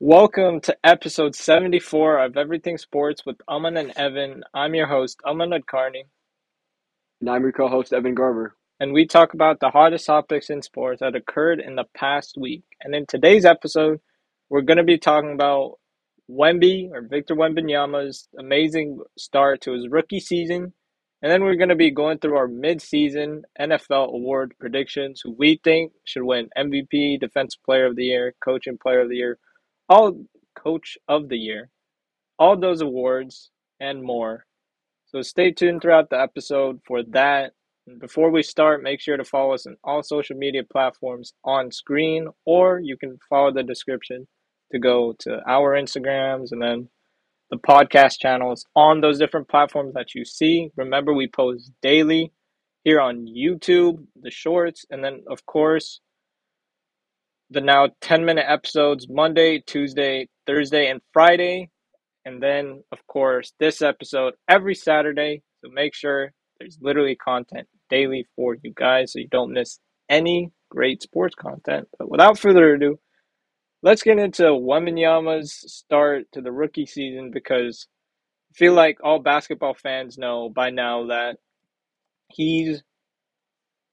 Welcome 0.00 0.60
to 0.60 0.76
episode 0.84 1.34
74 1.34 2.24
of 2.24 2.36
Everything 2.36 2.78
Sports 2.78 3.26
with 3.26 3.36
Aman 3.48 3.76
and 3.76 3.92
Evan. 3.96 4.44
I'm 4.54 4.74
your 4.76 4.86
host, 4.86 5.20
Aman 5.26 5.50
Nadkarni, 5.50 6.02
And 7.20 7.28
I'm 7.28 7.42
your 7.42 7.50
co-host 7.50 7.92
Evan 7.92 8.14
Garber. 8.14 8.54
and 8.78 8.92
we 8.92 9.06
talk 9.06 9.34
about 9.34 9.58
the 9.58 9.70
hottest 9.70 10.06
topics 10.06 10.50
in 10.50 10.62
sports 10.62 11.00
that 11.00 11.16
occurred 11.16 11.58
in 11.58 11.74
the 11.74 11.84
past 11.96 12.36
week. 12.38 12.62
And 12.80 12.94
in 12.94 13.06
today's 13.06 13.44
episode, 13.44 13.98
we're 14.48 14.60
going 14.62 14.76
to 14.76 14.84
be 14.84 14.98
talking 14.98 15.32
about 15.32 15.78
Wemby 16.30 16.90
or 16.92 17.02
Victor 17.02 17.34
Wembanyama's 17.34 18.28
amazing 18.38 19.00
start 19.18 19.62
to 19.62 19.72
his 19.72 19.88
rookie 19.88 20.20
season. 20.20 20.72
And 21.22 21.32
then 21.32 21.42
we're 21.42 21.56
going 21.56 21.70
to 21.70 21.74
be 21.74 21.90
going 21.90 22.18
through 22.18 22.36
our 22.36 22.46
mid-season 22.46 23.42
NFL 23.60 24.14
award 24.14 24.54
predictions, 24.60 25.20
who 25.24 25.32
we 25.36 25.60
think 25.64 25.90
should 26.04 26.22
win 26.22 26.50
MVP, 26.56 27.18
Defensive 27.18 27.60
Player 27.64 27.86
of 27.86 27.96
the 27.96 28.04
Year, 28.04 28.36
Coaching 28.44 28.78
Player 28.78 29.00
of 29.00 29.08
the 29.08 29.16
Year, 29.16 29.40
all 29.88 30.24
Coach 30.54 30.98
of 31.08 31.28
the 31.28 31.36
Year, 31.38 31.70
all 32.38 32.56
those 32.56 32.80
awards 32.80 33.50
and 33.80 34.02
more. 34.02 34.44
So 35.06 35.22
stay 35.22 35.52
tuned 35.52 35.82
throughout 35.82 36.10
the 36.10 36.20
episode 36.20 36.80
for 36.86 37.02
that. 37.10 37.52
Before 38.00 38.30
we 38.30 38.42
start, 38.42 38.82
make 38.82 39.00
sure 39.00 39.16
to 39.16 39.24
follow 39.24 39.54
us 39.54 39.66
on 39.66 39.76
all 39.82 40.02
social 40.02 40.36
media 40.36 40.62
platforms 40.62 41.32
on 41.44 41.72
screen, 41.72 42.28
or 42.44 42.80
you 42.80 42.98
can 42.98 43.18
follow 43.30 43.50
the 43.50 43.62
description 43.62 44.28
to 44.72 44.78
go 44.78 45.14
to 45.20 45.40
our 45.46 45.74
Instagrams 45.74 46.52
and 46.52 46.60
then 46.60 46.88
the 47.50 47.56
podcast 47.56 48.18
channels 48.20 48.66
on 48.76 49.00
those 49.00 49.18
different 49.18 49.48
platforms 49.48 49.94
that 49.94 50.14
you 50.14 50.24
see. 50.24 50.70
Remember, 50.76 51.14
we 51.14 51.28
post 51.28 51.72
daily 51.80 52.30
here 52.84 53.00
on 53.00 53.26
YouTube, 53.26 54.04
the 54.20 54.30
shorts, 54.30 54.84
and 54.90 55.02
then, 55.02 55.22
of 55.30 55.46
course, 55.46 56.00
the 57.50 57.60
now 57.60 57.88
10 58.00 58.24
minute 58.24 58.46
episodes 58.48 59.06
Monday, 59.08 59.62
Tuesday, 59.66 60.28
Thursday, 60.46 60.90
and 60.90 61.00
Friday. 61.12 61.70
And 62.24 62.42
then, 62.42 62.82
of 62.92 62.98
course, 63.06 63.52
this 63.58 63.80
episode 63.80 64.34
every 64.48 64.74
Saturday. 64.74 65.42
So 65.64 65.70
make 65.72 65.94
sure 65.94 66.32
there's 66.58 66.78
literally 66.80 67.16
content 67.16 67.66
daily 67.88 68.26
for 68.36 68.56
you 68.62 68.72
guys 68.74 69.12
so 69.12 69.18
you 69.18 69.28
don't 69.28 69.52
miss 69.52 69.78
any 70.08 70.50
great 70.70 71.02
sports 71.02 71.34
content. 71.34 71.88
But 71.98 72.10
without 72.10 72.38
further 72.38 72.74
ado, 72.74 72.98
let's 73.82 74.02
get 74.02 74.18
into 74.18 74.42
Wembanyama's 74.42 75.54
start 75.72 76.24
to 76.32 76.42
the 76.42 76.52
rookie 76.52 76.86
season 76.86 77.30
because 77.30 77.86
I 78.52 78.54
feel 78.58 78.74
like 78.74 78.98
all 79.02 79.20
basketball 79.20 79.74
fans 79.74 80.18
know 80.18 80.50
by 80.50 80.70
now 80.70 81.06
that 81.06 81.36
he's 82.28 82.82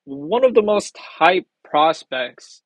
one 0.04 0.44
of 0.46 0.54
the 0.54 0.62
most 0.62 0.98
hyped 1.20 1.46
prospects 1.64 2.62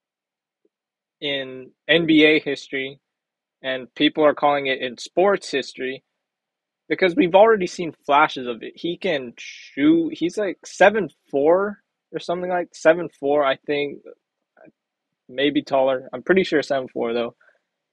in 1.21 1.71
NBA 1.89 2.43
history, 2.43 2.99
and 3.61 3.93
people 3.95 4.25
are 4.25 4.33
calling 4.33 4.67
it 4.67 4.81
in 4.81 4.97
sports 4.97 5.51
history 5.51 6.03
because 6.87 7.15
we've 7.15 7.35
already 7.35 7.67
seen 7.67 7.93
flashes 8.05 8.47
of 8.47 8.63
it. 8.63 8.73
He 8.75 8.97
can 8.97 9.33
shoot. 9.37 10.17
He's 10.17 10.37
like 10.37 10.57
seven 10.65 11.09
four 11.29 11.79
or 12.11 12.19
something 12.19 12.49
like 12.49 12.69
seven 12.73 13.09
four. 13.19 13.45
I 13.45 13.57
think 13.57 13.99
maybe 15.29 15.61
taller. 15.61 16.09
I'm 16.11 16.23
pretty 16.23 16.43
sure 16.43 16.61
seven 16.63 16.87
four 16.87 17.13
though. 17.13 17.35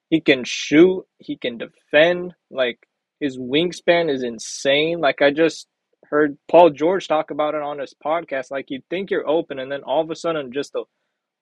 He 0.08 0.20
can 0.20 0.44
shoot. 0.44 1.04
He 1.18 1.36
can 1.36 1.58
defend. 1.58 2.34
Like 2.50 2.78
his 3.20 3.38
wingspan 3.38 4.10
is 4.10 4.22
insane. 4.22 5.00
Like 5.00 5.20
I 5.20 5.30
just 5.30 5.68
heard 6.10 6.38
Paul 6.48 6.70
George 6.70 7.08
talk 7.08 7.30
about 7.30 7.54
it 7.54 7.62
on 7.62 7.78
his 7.78 7.94
podcast. 8.04 8.50
Like 8.50 8.70
you 8.70 8.80
think 8.88 9.10
you're 9.10 9.28
open, 9.28 9.58
and 9.58 9.70
then 9.70 9.82
all 9.82 10.02
of 10.02 10.10
a 10.10 10.16
sudden, 10.16 10.52
just 10.52 10.74
a 10.74 10.84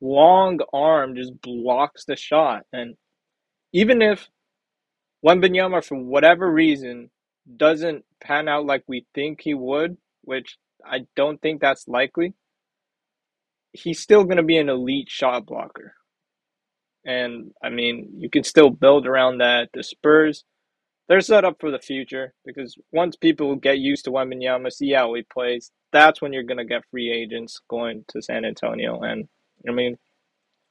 long 0.05 0.61
arm 0.73 1.17
just 1.17 1.41
blocks 1.41 2.05
the 2.05 2.17
shot. 2.17 2.65
And 2.73 2.97
even 3.73 4.03
if 4.03 4.29
Wembanyama, 5.27 5.85
for 5.85 5.97
whatever 5.97 6.51
reason, 6.51 7.11
doesn't 7.57 8.05
pan 8.23 8.49
out 8.49 8.67
like 8.67 8.85
we 8.87 9.07
think 9.15 9.41
he 9.41 9.55
would, 9.55 9.97
which 10.23 10.59
I 10.85 11.07
don't 11.17 11.41
think 11.41 11.61
that's 11.61 11.89
likely, 11.89 12.35
he's 13.73 14.01
still 14.01 14.25
going 14.25 14.37
to 14.37 14.43
be 14.43 14.59
an 14.59 14.69
elite 14.69 15.09
shot 15.11 15.47
blocker. 15.47 15.95
And 17.07 17.51
I 17.63 17.71
mean, 17.71 18.13
you 18.19 18.31
can 18.31 18.45
still 18.45 18.71
build 18.71 19.07
around 19.07 19.39
that. 19.39 19.71
The 19.73 19.83
Spurs, 19.83 20.45
they're 21.09 21.21
set 21.21 21.45
up 21.45 21.57
for 21.61 21.71
the 21.71 21.79
future 21.79 22.35
because 22.45 22.77
once 22.93 23.17
people 23.17 23.57
get 23.57 23.79
used 23.79 24.05
to 24.05 24.11
Wembanyama, 24.11 24.73
see 24.73 24.93
how 24.93 25.13
he 25.15 25.23
plays, 25.23 25.71
that's 25.93 26.21
when 26.21 26.33
you're 26.33 26.43
going 26.43 26.59
to 26.59 26.65
get 26.65 26.85
free 26.91 27.11
agents 27.11 27.61
going 27.69 28.05
to 28.09 28.23
San 28.23 28.45
Antonio. 28.45 29.01
And 29.01 29.29
I 29.69 29.73
mean, 29.73 29.97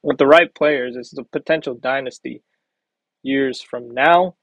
with 0.02 0.18
the 0.18 0.26
right 0.26 0.54
players, 0.54 0.94
this 0.94 1.12
is 1.12 1.18
a 1.18 1.24
potential 1.24 1.74
dynasty 1.74 2.42
years 3.22 3.60
from 3.60 3.90
now. 3.92 4.36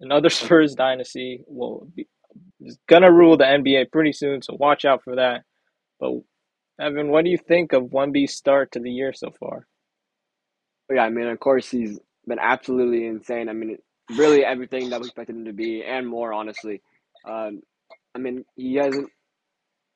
Another 0.00 0.30
Spurs 0.30 0.74
dynasty 0.74 1.42
will 1.46 1.88
be 1.94 2.06
is 2.60 2.78
gonna 2.88 3.12
rule 3.12 3.36
the 3.36 3.44
NBA 3.44 3.90
pretty 3.90 4.12
soon, 4.12 4.42
so 4.42 4.56
watch 4.58 4.84
out 4.84 5.02
for 5.02 5.16
that. 5.16 5.42
But 5.98 6.12
Evan, 6.80 7.08
what 7.08 7.24
do 7.24 7.30
you 7.30 7.38
think 7.38 7.72
of 7.72 7.90
Wemby's 7.90 8.34
start 8.34 8.72
to 8.72 8.80
the 8.80 8.90
year 8.90 9.12
so 9.12 9.30
far? 9.38 9.66
Yeah, 10.90 11.02
I 11.02 11.10
mean, 11.10 11.26
of 11.26 11.38
course, 11.40 11.70
he's 11.70 11.98
been 12.26 12.38
absolutely 12.38 13.06
insane. 13.06 13.48
I 13.48 13.52
mean, 13.52 13.78
really 14.16 14.44
everything 14.44 14.90
that 14.90 15.00
we 15.00 15.06
expected 15.06 15.36
him 15.36 15.44
to 15.44 15.52
be 15.52 15.84
and 15.84 16.06
more, 16.06 16.32
honestly. 16.32 16.82
Um, 17.28 17.60
I 18.14 18.18
mean, 18.18 18.44
he 18.56 18.76
hasn't 18.76 19.08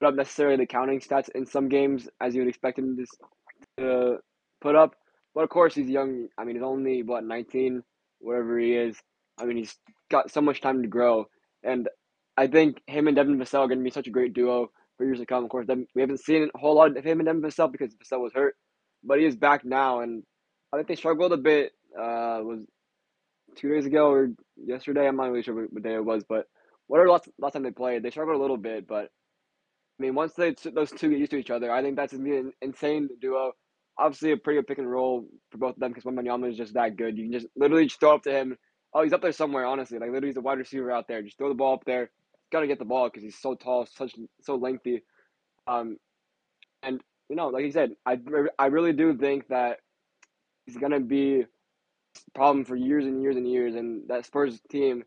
put 0.01 0.09
up 0.09 0.15
necessarily 0.15 0.57
the 0.57 0.67
counting 0.67 1.01
stats 1.01 1.29
in 1.35 1.47
some 1.47 1.69
games 1.69 2.09
as 2.21 2.35
you 2.35 2.43
would 2.43 2.49
expect 2.49 2.79
him 2.79 2.97
to, 2.97 3.07
to 3.79 4.19
put 4.61 4.75
up. 4.75 4.95
But 5.35 5.45
of 5.45 5.51
course, 5.51 5.75
he's 5.75 5.89
young. 5.89 6.29
I 6.39 6.45
mean, 6.45 6.57
he's 6.57 6.63
only, 6.63 7.03
what, 7.03 7.25
19, 7.25 7.83
whatever 8.21 8.59
he 8.59 8.75
is. 8.75 8.97
I 9.39 9.45
mean, 9.45 9.57
he's 9.57 9.77
got 10.11 10.31
so 10.31 10.41
much 10.41 10.61
time 10.61 10.83
to 10.83 10.89
grow. 10.89 11.27
And 11.63 11.89
I 12.37 12.47
think 12.47 12.81
him 12.87 13.07
and 13.09 13.17
Devin 13.17 13.39
Vassell 13.39 13.61
are 13.61 13.69
going 13.69 13.79
to 13.79 13.85
be 13.85 13.91
such 13.91 14.07
a 14.07 14.13
great 14.13 14.33
duo 14.33 14.71
for 14.97 15.05
years 15.05 15.19
to 15.19 15.27
come. 15.27 15.45
Of 15.45 15.51
course, 15.51 15.67
we 15.95 16.01
haven't 16.01 16.21
seen 16.21 16.51
a 16.55 16.59
whole 16.59 16.77
lot 16.77 16.97
of 16.97 17.05
him 17.05 17.21
and 17.21 17.27
Devin 17.27 17.43
Vassell 17.43 17.71
because 17.71 17.95
Vassell 17.95 18.21
was 18.21 18.33
hurt, 18.33 18.55
but 19.03 19.19
he 19.19 19.25
is 19.25 19.37
back 19.37 19.65
now. 19.65 20.01
And 20.01 20.23
I 20.73 20.77
think 20.77 20.89
they 20.89 20.97
struggled 20.97 21.33
a 21.33 21.37
bit. 21.37 21.73
Uh, 21.97 22.41
was 22.43 22.61
two 23.57 23.69
days 23.69 23.87
ago 23.87 24.11
or 24.11 24.31
yesterday? 24.57 25.07
I'm 25.07 25.17
not 25.17 25.31
really 25.31 25.43
sure 25.43 25.55
what 25.55 25.83
day 25.83 25.95
it 25.95 26.05
was, 26.05 26.25
but 26.29 26.47
whatever 26.87 27.09
last 27.09 27.29
last 27.39 27.53
time 27.53 27.63
they 27.63 27.71
played, 27.71 28.03
they 28.03 28.11
struggled 28.11 28.37
a 28.37 28.41
little 28.41 28.57
bit. 28.57 28.87
But 28.87 29.05
I 29.99 30.03
mean, 30.03 30.15
once 30.15 30.35
they 30.35 30.55
those 30.75 30.91
two 30.91 31.11
get 31.11 31.19
used 31.19 31.31
to 31.31 31.37
each 31.37 31.51
other, 31.51 31.71
I 31.71 31.83
think 31.83 31.97
that's 31.97 32.13
an 32.13 32.53
insane 32.61 33.09
duo. 33.21 33.53
Obviously, 33.99 34.33
a 34.33 34.37
pretty 34.37 34.59
good 34.59 34.67
pick 34.67 34.79
and 34.79 34.91
roll 34.91 35.27
for 35.51 35.59
both 35.59 35.75
of 35.75 35.81
them 35.81 35.93
because 35.93 36.05
Wembanyama 36.05 36.51
is 36.51 36.57
just 36.57 36.75
that 36.75 36.97
good. 36.97 37.17
You 37.17 37.25
can 37.25 37.33
just 37.33 37.47
literally 37.57 37.85
just 37.85 38.01
throw 38.01 38.15
up 38.15 38.23
to 38.25 38.33
him. 38.33 38.57
Oh, 38.93 39.03
he's 39.03 39.13
up 39.13 39.23
there 39.23 39.33
somewhere. 39.33 39.67
Honestly, 39.67 39.99
like 39.99 40.09
literally, 40.09 40.29
he's 40.29 40.37
a 40.37 40.41
wide 40.41 40.59
receiver 40.59 40.91
out 40.91 41.07
there. 41.09 41.23
Just 41.23 41.39
throw 41.39 41.49
the 41.49 41.55
ball 41.55 41.75
up 41.75 41.85
there. 41.85 42.11
Gotta 42.53 42.67
get 42.67 42.79
the 42.79 42.85
ball 42.85 43.09
because 43.09 43.23
he's 43.23 43.39
so 43.39 43.55
tall, 43.55 43.87
such 43.87 44.15
so 44.43 44.57
lengthy. 44.57 45.03
Um, 45.67 45.97
and 46.83 47.01
you 47.29 47.37
know, 47.37 47.49
like 47.49 47.65
you 47.65 47.73
said, 47.73 47.93
I 48.05 48.19
I 48.59 48.67
really 48.67 48.93
do 48.93 49.17
think 49.17 49.49
that 49.49 49.79
he's 50.67 50.77
gonna 50.77 51.01
be 51.01 51.45
problem 52.35 52.65
for 52.65 52.77
years 52.77 53.05
and 53.05 53.23
years 53.23 53.37
and 53.37 53.49
years, 53.49 53.75
and 53.75 54.09
that 54.09 54.27
Spurs 54.27 54.61
team 54.71 55.05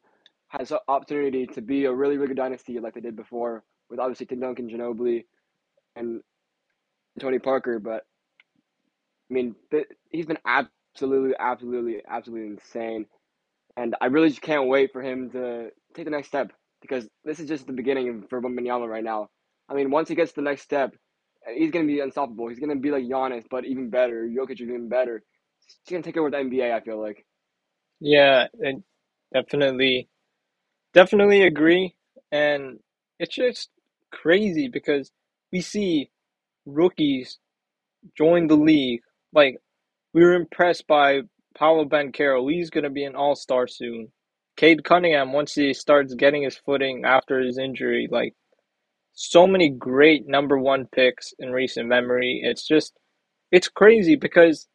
has 0.50 0.72
an 0.72 0.80
opportunity 0.88 1.46
to 1.46 1.62
be 1.62 1.86
a 1.86 1.94
really 1.94 2.18
really 2.18 2.28
good 2.28 2.38
dynasty 2.38 2.80
like 2.80 2.94
they 2.94 3.02
did 3.02 3.16
before 3.16 3.64
with 3.90 4.00
obviously 4.00 4.25
Tim 4.25 4.40
Duncan, 4.40 4.69
Ginobili, 4.69 5.25
and 5.96 6.22
Tony 7.19 7.40
Parker. 7.40 7.80
But 7.80 8.04
I 9.29 9.33
mean, 9.33 9.55
he's 10.09 10.25
been 10.25 10.39
absolutely, 10.45 11.35
absolutely, 11.39 12.01
absolutely 12.07 12.47
insane, 12.47 13.05
and 13.75 13.95
I 14.01 14.07
really 14.07 14.29
just 14.29 14.41
can't 14.41 14.67
wait 14.67 14.91
for 14.93 15.01
him 15.01 15.29
to 15.31 15.69
take 15.93 16.05
the 16.05 16.11
next 16.11 16.27
step 16.29 16.51
because 16.81 17.07
this 17.25 17.39
is 17.39 17.47
just 17.47 17.67
the 17.67 17.73
beginning 17.73 18.25
for 18.29 18.41
Wembanyama 18.41 18.88
right 18.88 19.03
now. 19.03 19.29
I 19.69 19.73
mean, 19.73 19.91
once 19.91 20.09
he 20.09 20.15
gets 20.15 20.31
the 20.31 20.41
next 20.41 20.61
step, 20.61 20.95
he's 21.55 21.71
gonna 21.71 21.85
be 21.85 21.99
unstoppable. 21.99 22.47
He's 22.49 22.59
gonna 22.59 22.75
be 22.75 22.91
like 22.91 23.03
Giannis, 23.03 23.45
but 23.49 23.65
even 23.65 23.89
better. 23.89 24.25
Jokic 24.27 24.61
is 24.61 24.61
even 24.61 24.89
better. 24.89 25.23
He's 25.65 25.91
gonna 25.91 26.03
take 26.03 26.17
over 26.17 26.31
the 26.31 26.38
NBA. 26.38 26.73
I 26.75 26.81
feel 26.81 26.99
like. 27.01 27.25
Yeah, 27.99 28.47
and 28.59 28.83
definitely, 29.33 30.09
definitely 30.94 31.44
agree. 31.44 31.95
And 32.31 32.80
it's 33.19 33.35
just 33.35 33.69
crazy 34.12 34.68
because 34.68 35.12
we 35.51 35.62
see 35.62 36.12
rookies 36.65 37.39
join 38.18 38.47
the 38.47 38.56
league. 38.57 39.01
Like 39.33 39.57
we 40.13 40.24
were 40.24 40.35
impressed 40.35 40.88
by 40.88 41.21
Paolo 41.57 41.85
Banchero. 41.85 42.51
He's 42.51 42.69
gonna 42.71 42.89
be 42.89 43.06
an 43.06 43.15
all 43.15 43.35
star 43.35 43.68
soon. 43.68 44.12
Cade 44.57 44.83
Cunningham, 44.83 45.33
once 45.33 45.53
he 45.56 45.74
starts 45.74 46.15
getting 46.15 46.44
his 46.44 46.57
footing 46.57 47.03
after 47.06 47.39
his 47.41 47.57
injury, 47.59 48.07
like 48.12 48.33
so 49.13 49.47
many 49.47 49.69
great 49.69 50.27
number 50.27 50.57
one 50.57 50.88
picks 50.94 51.33
in 51.39 51.51
recent 51.51 51.88
memory. 51.88 52.41
It's 52.44 52.68
just, 52.68 52.94
it's 53.51 53.69
crazy 53.69 54.15
because 54.15 54.68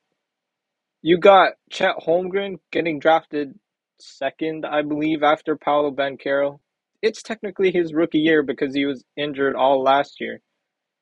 you 1.03 1.19
got 1.19 1.53
Chet 1.71 1.97
Holmgren 2.07 2.59
getting 2.73 2.99
drafted 2.99 3.59
second, 4.01 4.67
I 4.67 4.83
believe, 4.83 5.23
after 5.23 5.57
Paolo 5.57 5.91
Banchero. 5.93 6.61
It's 7.03 7.23
technically 7.23 7.73
his 7.73 7.95
rookie 7.95 8.19
year 8.19 8.43
because 8.43 8.75
he 8.75 8.85
was 8.87 9.05
injured 9.17 9.57
all 9.57 9.83
last 9.83 10.21
year. 10.21 10.41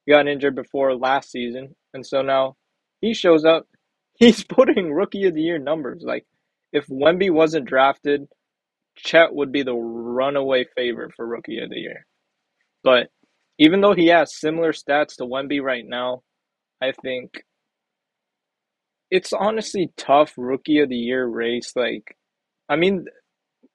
He 0.07 0.13
got 0.13 0.29
injured 0.29 0.55
before 0.57 0.95
last 0.97 1.31
season, 1.31 1.77
and 1.95 2.07
so 2.07 2.23
now 2.23 2.57
he 3.01 3.15
shows 3.15 3.45
up. 3.45 3.67
He's 4.19 4.45
putting 4.45 4.93
rookie 4.93 5.27
of 5.27 5.35
the 5.35 5.43
year 5.43 5.59
numbers. 5.59 6.03
Like, 6.05 6.27
if 6.73 6.87
Wemby 6.89 7.31
wasn't 7.31 7.67
drafted, 7.67 8.29
Chet 8.97 9.35
would 9.35 9.53
be 9.53 9.63
the 9.63 9.75
runaway 9.75 10.67
favorite 10.77 11.13
for 11.17 11.27
rookie 11.27 11.61
of 11.61 11.71
the 11.71 11.79
year. 11.79 12.07
But 12.85 13.09
even 13.59 13.81
though 13.81 13.95
he 13.95 14.09
has 14.09 14.39
similar 14.39 14.73
stats 14.73 15.17
to 15.17 15.25
Wemby 15.25 15.63
right 15.63 15.87
now, 15.87 16.23
I 16.83 16.93
think 16.93 17.45
it's 19.11 19.33
honestly 19.33 19.91
tough 19.97 20.35
rookie 20.37 20.81
of 20.81 20.89
the 20.89 20.97
year 20.97 21.27
race. 21.27 21.73
Like, 21.77 22.17
I 22.69 22.77
mean, 22.77 23.07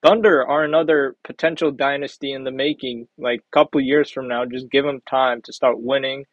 Thunder 0.05 0.45
are 0.45 0.63
another 0.63 1.15
potential 1.25 1.71
dynasty 1.71 2.31
in 2.31 2.43
the 2.43 2.51
making. 2.51 3.07
Like, 3.17 3.41
couple 3.51 3.81
years 3.81 4.11
from 4.11 4.27
now, 4.27 4.45
just 4.45 4.69
give 4.71 4.85
them 4.85 5.01
time 5.09 5.41
to 5.43 5.53
start 5.53 5.79
winning, 5.81 6.25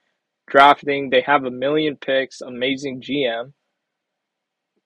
drafting. 0.48 1.10
They 1.10 1.22
have 1.22 1.44
a 1.44 1.50
million 1.50 1.96
picks, 1.96 2.40
amazing 2.40 3.00
GM. 3.00 3.52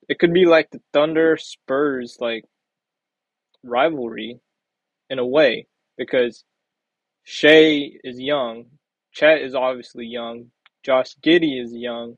It 0.09 0.19
could 0.19 0.33
be 0.33 0.45
like 0.45 0.69
the 0.71 0.81
Thunder 0.93 1.37
Spurs 1.37 2.17
like 2.19 2.45
rivalry 3.63 4.39
in 5.09 5.19
a 5.19 5.25
way 5.25 5.67
because 5.97 6.43
Shai 7.23 7.91
is 8.03 8.19
young, 8.19 8.65
Chet 9.11 9.41
is 9.41 9.53
obviously 9.53 10.05
young, 10.05 10.51
Josh 10.83 11.15
Giddey 11.21 11.61
is 11.61 11.73
young, 11.73 12.15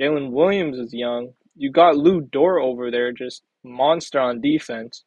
Jalen 0.00 0.30
Williams 0.30 0.78
is 0.78 0.94
young. 0.94 1.34
You 1.56 1.70
got 1.70 1.96
Lu 1.96 2.22
Dort 2.22 2.62
over 2.62 2.90
there, 2.90 3.12
just 3.12 3.42
monster 3.62 4.18
on 4.18 4.40
defense. 4.40 5.04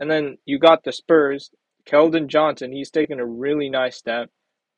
And 0.00 0.10
then 0.10 0.38
you 0.46 0.58
got 0.58 0.84
the 0.84 0.92
Spurs, 0.92 1.50
Keldon 1.86 2.28
Johnson, 2.28 2.72
he's 2.72 2.90
taken 2.90 3.20
a 3.20 3.26
really 3.26 3.68
nice 3.68 3.96
step. 3.96 4.30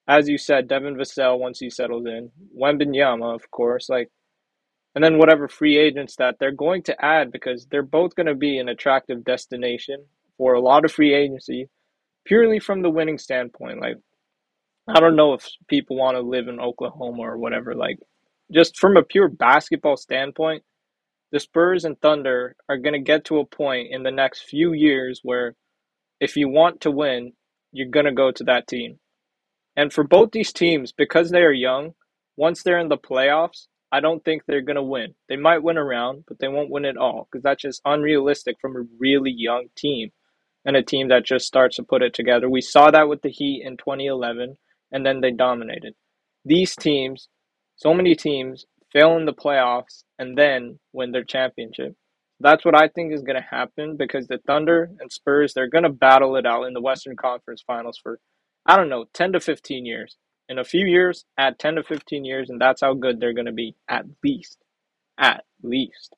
As 0.09 0.29
you 0.29 0.39
said, 0.39 0.69
Devin 0.69 0.97
Vassell 0.97 1.39
once 1.39 1.61
he 1.61 1.71
settles 1.71 2.07
in. 2.07 2.31
Wembanyama, 2.61 3.35
of 3.35 3.51
course, 3.51 3.89
like 3.91 4.09
and 4.95 5.05
then 5.05 5.19
whatever 5.19 5.49
free 5.49 5.79
agents 5.79 6.17
that 6.17 6.37
they're 6.41 6.53
going 6.53 6.83
to 6.85 7.05
add 7.05 7.33
because 7.33 7.67
they're 7.71 7.83
both 7.83 8.17
going 8.17 8.27
to 8.27 8.35
be 8.35 8.59
an 8.59 8.69
attractive 8.69 9.25
destination 9.25 10.05
for 10.39 10.55
a 10.55 10.61
lot 10.61 10.85
of 10.85 10.93
free 10.93 11.15
agency 11.15 11.69
purely 12.27 12.59
from 12.61 12.83
the 12.83 12.91
winning 12.91 13.19
standpoint 13.19 13.81
like 13.81 13.97
I 14.89 15.01
don't 15.01 15.17
know 15.17 15.35
if 15.35 15.47
people 15.69 15.97
want 15.97 16.17
to 16.17 16.23
live 16.23 16.49
in 16.49 16.61
Oklahoma 16.61 17.23
or 17.23 17.39
whatever 17.39 17.75
like 17.75 17.99
just 18.53 18.79
from 18.79 18.97
a 18.97 19.03
pure 19.03 19.29
basketball 19.29 19.97
standpoint, 19.97 20.63
the 21.33 21.41
Spurs 21.41 21.85
and 21.85 22.01
Thunder 22.01 22.57
are 22.69 22.79
going 22.79 22.95
to 22.95 23.01
get 23.01 23.27
to 23.27 23.39
a 23.39 23.47
point 23.47 23.89
in 23.91 24.03
the 24.03 24.11
next 24.11 24.45
few 24.45 24.73
years 24.73 25.21
where 25.23 25.55
if 26.21 26.37
you 26.37 26.49
want 26.49 26.83
to 26.83 26.91
win, 26.91 27.33
you're 27.73 27.91
going 27.91 28.07
to 28.07 28.13
go 28.13 28.33
to 28.33 28.45
that 28.45 28.67
team. 28.69 28.99
And 29.79 29.93
for 29.93 30.05
both 30.05 30.33
these 30.33 30.53
teams, 30.53 30.93
because 30.93 31.31
they 31.31 31.43
are 31.43 31.53
young, 31.53 31.95
once 32.37 32.63
they're 32.63 32.81
in 32.81 32.91
the 32.91 32.99
playoffs, 32.99 33.69
I 33.93 34.01
don't 34.01 34.25
think 34.25 34.43
they're 34.47 34.61
going 34.61 34.77
to 34.77 34.83
win. 34.83 35.15
They 35.29 35.37
might 35.37 35.63
win 35.63 35.79
a 35.79 35.85
round, 35.85 36.25
but 36.29 36.41
they 36.41 36.49
won't 36.49 36.71
win 36.71 36.85
it 36.85 36.99
all 36.99 37.29
because 37.31 37.43
that's 37.43 37.63
just 37.63 37.81
unrealistic 37.87 38.57
from 38.61 38.77
a 38.77 38.87
really 38.99 39.33
young 39.35 39.69
team 39.77 40.11
and 40.67 40.77
a 40.77 40.83
team 40.83 41.09
that 41.09 41.25
just 41.25 41.47
starts 41.47 41.77
to 41.77 41.85
put 41.85 42.03
it 42.03 42.13
together. 42.13 42.51
We 42.51 42.61
saw 42.61 42.91
that 42.91 43.09
with 43.09 43.23
the 43.23 43.31
Heat 43.31 43.63
in 43.65 43.79
2011, 43.79 44.59
and 44.93 45.07
then 45.07 45.23
they 45.23 45.31
dominated. 45.31 45.95
These 46.45 46.77
teams 46.77 47.29
so 47.79 47.95
many 47.95 48.17
teams 48.17 48.67
fail 48.93 49.17
in 49.17 49.25
the 49.25 49.33
playoffs 49.33 50.03
and 50.19 50.37
then 50.37 50.81
win 50.93 51.13
their 51.13 51.25
championship. 51.25 51.95
That's 52.41 52.65
what 52.65 52.75
I 52.75 52.89
think 52.89 53.13
is 53.13 53.23
going 53.23 53.41
to 53.41 53.49
happen 53.49 53.97
because 53.97 54.27
the 54.27 54.41
Thunder 54.49 54.91
and 54.99 55.13
Spurs, 55.13 55.55
they're 55.55 55.69
going 55.69 55.85
to 55.85 55.91
battle 55.91 56.37
it 56.37 56.47
out 56.47 56.65
in 56.65 56.75
the 56.75 56.81
Western 56.81 57.17
Conference 57.17 57.63
Finals 57.65 57.99
for, 58.03 58.19
I 58.69 58.77
don't 58.77 58.91
know, 58.91 59.07
10 59.15 59.33
to 59.33 59.41
15 59.41 59.87
years. 59.87 60.17
In 60.51 60.59
a 60.59 60.65
few 60.65 60.87
years, 60.87 61.25
add 61.39 61.59
10 61.59 61.77
to 61.77 61.83
15 61.83 62.25
years, 62.25 62.51
and 62.51 62.61
that's 62.61 62.83
how 62.83 62.95
good 62.95 63.19
they're 63.19 63.33
going 63.35 63.47
to 63.47 63.53
be, 63.53 63.75
at 63.89 64.05
least. 64.23 64.59
At 65.19 65.45
least. 65.63 66.15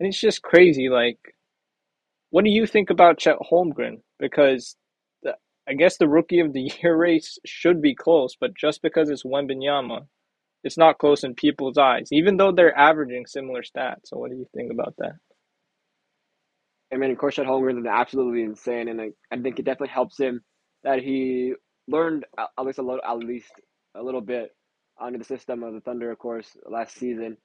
And 0.00 0.08
it's 0.08 0.20
just 0.20 0.42
crazy. 0.42 0.88
Like, 0.88 1.18
what 2.30 2.44
do 2.44 2.50
you 2.50 2.66
think 2.66 2.90
about 2.90 3.18
Chet 3.18 3.36
Holmgren? 3.50 4.00
Because 4.18 4.76
the, 5.22 5.36
I 5.68 5.74
guess 5.74 5.96
the 5.98 6.08
rookie 6.08 6.40
of 6.40 6.52
the 6.52 6.72
year 6.82 6.96
race 6.96 7.38
should 7.46 7.80
be 7.80 7.94
close, 7.94 8.36
but 8.40 8.56
just 8.56 8.82
because 8.82 9.08
it's 9.08 9.24
Wembanyama, 9.24 10.06
it's 10.64 10.78
not 10.78 10.98
close 10.98 11.24
in 11.24 11.34
people's 11.34 11.78
eyes, 11.78 12.08
even 12.12 12.36
though 12.36 12.52
they're 12.52 12.76
averaging 12.76 13.26
similar 13.26 13.62
stats. 13.62 14.06
So, 14.06 14.18
what 14.18 14.30
do 14.30 14.36
you 14.36 14.46
think 14.54 14.72
about 14.72 14.94
that? 14.98 15.14
I 16.92 16.96
mean, 16.96 17.10
of 17.10 17.18
course, 17.18 17.36
Chet 17.36 17.46
Holmgren 17.46 17.80
is 17.80 17.86
absolutely 17.86 18.42
insane, 18.42 18.88
and 18.88 19.00
I, 19.00 19.10
I 19.32 19.38
think 19.40 19.58
it 19.58 19.64
definitely 19.64 19.92
helps 19.94 20.18
him 20.18 20.42
that 20.84 21.00
he 21.00 21.54
learned 21.88 22.26
at 22.38 22.64
least 22.64 22.78
a 22.78 22.82
little, 22.82 23.00
at 23.04 23.18
least 23.18 23.52
a 23.94 24.02
little 24.02 24.20
bit 24.20 24.54
under 25.00 25.18
the 25.18 25.24
system 25.24 25.62
of 25.62 25.74
the 25.74 25.80
Thunder. 25.80 26.10
Of 26.10 26.18
course, 26.18 26.48
last 26.66 26.96
season, 26.96 27.36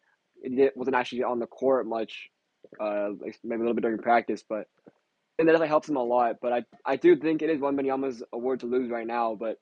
it 0.42 0.76
wasn't 0.76 0.96
actually 0.96 1.24
on 1.24 1.40
the 1.40 1.48
court 1.48 1.88
much, 1.88 2.30
uh, 2.80 3.10
maybe 3.44 3.62
a 3.62 3.66
little 3.66 3.74
bit 3.74 3.84
during 3.84 4.00
practice, 4.00 4.44
but 4.48 4.68
and 5.40 5.48
that 5.48 5.54
definitely 5.54 5.70
helps 5.70 5.90
him 5.90 5.98
a 5.98 6.04
lot. 6.04 6.38
But 6.42 6.54
I, 6.54 6.64
I 6.86 6.96
do 6.96 7.16
think 7.16 7.42
it 7.42 7.50
is 7.50 7.60
Wembanyama's 7.60 8.24
award 8.34 8.62
to 8.62 8.66
lose 8.66 8.90
right 8.90 9.06
now. 9.08 9.36
But 9.36 9.58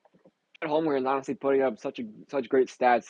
Holmgren 0.64 1.00
is 1.00 1.06
honestly 1.06 1.34
putting 1.34 1.62
up 1.62 1.78
such 1.78 1.98
a 1.98 2.04
such 2.30 2.48
great 2.48 2.68
stats 2.68 3.06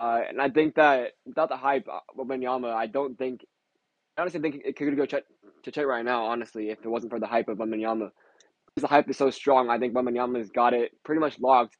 uh, 0.00 0.20
and 0.28 0.40
I 0.40 0.50
think 0.50 0.74
that 0.74 1.12
without 1.24 1.48
the 1.48 1.56
hype, 1.56 1.88
uh, 1.90 2.00
Wembanyama, 2.18 2.72
I 2.72 2.86
don't 2.86 3.16
think, 3.16 3.44
I 4.16 4.22
honestly 4.22 4.40
think 4.40 4.62
it 4.64 4.76
could 4.76 4.96
go 4.96 5.06
Chet, 5.06 5.24
to 5.64 5.70
Chet 5.70 5.86
right 5.86 6.04
now, 6.04 6.26
honestly, 6.26 6.70
if 6.70 6.78
it 6.84 6.88
wasn't 6.88 7.10
for 7.12 7.20
the 7.20 7.26
hype 7.26 7.48
of 7.48 7.58
Wembanyama. 7.58 8.10
The 8.76 8.88
hype 8.88 9.08
is 9.08 9.16
so 9.16 9.30
strong, 9.30 9.70
I 9.70 9.78
think 9.78 9.94
Wembanyama's 9.94 10.50
got 10.50 10.74
it 10.74 10.90
pretty 11.04 11.20
much 11.20 11.38
locked. 11.38 11.76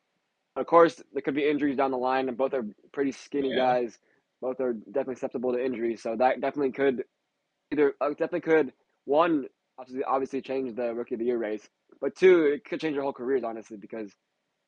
Of 0.55 0.67
course, 0.67 1.03
there 1.13 1.23
could 1.23 1.35
be 1.35 1.49
injuries 1.49 1.77
down 1.77 1.91
the 1.91 1.97
line, 1.97 2.29
and 2.29 2.37
both 2.37 2.55
are 2.55 2.65
pretty 2.93 3.11
skinny 3.11 3.51
yeah. 3.51 3.57
guys. 3.57 3.99
Both 4.41 4.61
are 4.61 4.75
definitely 4.75 5.17
susceptible 5.17 5.53
to 5.53 5.65
injuries, 5.65 6.03
so 6.03 6.15
that 6.17 6.41
definitely 6.41 6.71
could 6.71 7.03
either 7.73 7.95
uh, 8.01 8.11
definitely 8.11 8.43
could 8.43 8.73
one 9.07 9.47
obviously 9.79 10.05
obviously 10.05 10.41
change 10.41 10.77
the 10.77 10.95
rookie 10.95 11.15
of 11.15 11.19
the 11.19 11.27
year 11.27 11.39
race, 11.39 11.69
but 12.01 12.15
two 12.15 12.45
it 12.45 12.65
could 12.65 12.81
change 12.81 12.95
your 12.95 13.03
whole 13.03 13.13
careers 13.13 13.43
honestly 13.43 13.77
because 13.77 14.13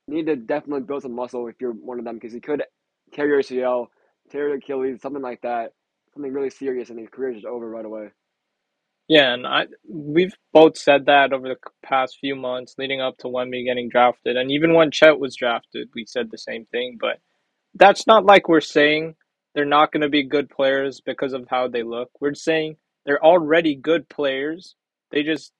you 0.08 0.14
need 0.14 0.26
to 0.26 0.36
definitely 0.36 0.82
build 0.82 1.02
some 1.02 1.14
muscle 1.14 1.46
if 1.46 1.56
you're 1.60 1.72
one 1.72 1.98
of 1.98 2.04
them 2.04 2.16
because 2.16 2.32
he 2.32 2.40
could 2.40 2.64
tear 3.12 3.28
your 3.28 3.42
ACL, 3.42 3.86
tear 4.30 4.48
your 4.48 4.56
Achilles, 4.56 5.00
something 5.00 5.22
like 5.22 5.42
that, 5.42 5.72
something 6.14 6.32
really 6.32 6.50
serious, 6.50 6.90
and 6.90 6.98
his 6.98 7.08
career 7.08 7.30
is 7.30 7.36
just 7.36 7.46
over 7.46 7.68
right 7.68 7.84
away. 7.84 8.08
Yeah, 9.08 9.34
and 9.34 9.46
I 9.46 9.66
we've 9.88 10.34
both 10.52 10.78
said 10.78 11.06
that 11.06 11.32
over 11.32 11.48
the 11.48 11.58
past 11.84 12.18
few 12.20 12.36
months 12.36 12.74
leading 12.78 13.00
up 13.02 13.18
to 13.18 13.28
Wemby 13.28 13.64
getting 13.66 13.88
drafted, 13.88 14.36
and 14.36 14.50
even 14.50 14.74
when 14.74 14.90
Chet 14.90 15.18
was 15.20 15.36
drafted, 15.36 15.90
we 15.94 16.06
said 16.06 16.30
the 16.30 16.38
same 16.38 16.66
thing. 16.66 16.98
But 17.00 17.18
that's 17.74 18.06
not 18.06 18.26
like 18.26 18.48
we're 18.48 18.60
saying 18.62 19.16
they're 19.54 19.64
not 19.66 19.92
going 19.92 20.02
to 20.02 20.08
be 20.10 20.24
good 20.24 20.50
players 20.50 21.00
because 21.00 21.34
of 21.34 21.46
how 21.50 21.68
they 21.68 21.82
look. 21.84 22.10
We're 22.20 22.34
saying 22.34 22.76
they're 23.06 23.24
already 23.24 23.76
good 23.76 24.08
players. 24.08 24.76
They 25.12 25.22
just 25.24 25.52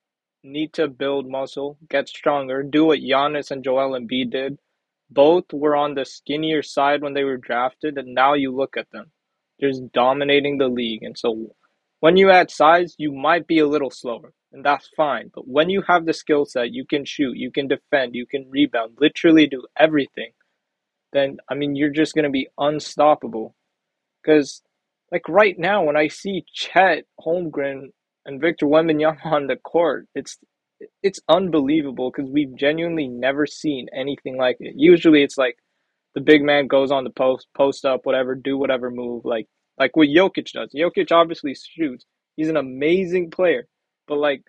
need 0.43 0.73
to 0.73 0.87
build 0.89 1.29
muscle, 1.29 1.77
get 1.89 2.09
stronger, 2.09 2.63
do 2.63 2.85
what 2.85 2.99
Giannis 2.99 3.51
and 3.51 3.63
Joel 3.63 3.99
Embiid 3.99 4.31
did, 4.31 4.59
both 5.09 5.45
were 5.53 5.75
on 5.75 5.95
the 5.95 6.05
skinnier 6.05 6.63
side 6.63 7.01
when 7.03 7.13
they 7.13 7.23
were 7.25 7.37
drafted, 7.37 7.97
and 7.97 8.13
now 8.15 8.33
you 8.33 8.55
look 8.55 8.77
at 8.77 8.91
them. 8.91 9.11
They're 9.59 9.71
just 9.71 9.91
dominating 9.93 10.57
the 10.57 10.67
league. 10.69 11.03
And 11.03 11.17
so 11.17 11.55
when 11.99 12.17
you 12.17 12.29
add 12.29 12.51
size, 12.51 12.95
you 12.97 13.11
might 13.11 13.47
be 13.47 13.59
a 13.59 13.67
little 13.67 13.91
slower, 13.91 14.33
and 14.51 14.63
that's 14.63 14.89
fine. 14.95 15.31
But 15.33 15.47
when 15.47 15.69
you 15.69 15.83
have 15.87 16.05
the 16.05 16.13
skill 16.13 16.45
set, 16.45 16.71
you 16.71 16.85
can 16.85 17.05
shoot, 17.05 17.37
you 17.37 17.51
can 17.51 17.67
defend, 17.67 18.15
you 18.15 18.25
can 18.25 18.47
rebound, 18.49 18.97
literally 18.99 19.47
do 19.47 19.65
everything, 19.77 20.31
then, 21.13 21.37
I 21.49 21.55
mean, 21.55 21.75
you're 21.75 21.89
just 21.89 22.13
going 22.13 22.25
to 22.25 22.29
be 22.29 22.49
unstoppable. 22.57 23.55
Because, 24.21 24.61
like, 25.11 25.27
right 25.29 25.57
now, 25.57 25.83
when 25.83 25.95
I 25.95 26.09
see 26.09 26.45
Chet 26.53 27.05
Holmgren 27.19 27.91
and 28.25 28.41
Victor 28.41 28.65
Wembanyama 28.65 29.25
on 29.25 29.47
the 29.47 29.55
court, 29.55 30.07
it's 30.13 30.37
it's 31.01 31.19
unbelievable 31.27 32.11
because 32.11 32.29
we've 32.29 32.55
genuinely 32.55 33.07
never 33.07 33.47
seen 33.47 33.87
anything 33.95 34.37
like 34.37 34.57
it. 34.59 34.73
Usually, 34.75 35.23
it's 35.23 35.37
like 35.37 35.57
the 36.13 36.21
big 36.21 36.43
man 36.43 36.67
goes 36.67 36.91
on 36.91 37.03
the 37.03 37.09
post, 37.09 37.47
post 37.55 37.85
up, 37.85 38.05
whatever, 38.05 38.35
do 38.35 38.57
whatever 38.57 38.91
move, 38.91 39.25
like 39.25 39.47
like 39.79 39.95
what 39.95 40.07
Jokic 40.07 40.51
does. 40.51 40.71
Jokic 40.75 41.11
obviously 41.11 41.55
shoots. 41.55 42.05
He's 42.35 42.49
an 42.49 42.57
amazing 42.57 43.31
player, 43.31 43.67
but 44.07 44.17
like 44.17 44.43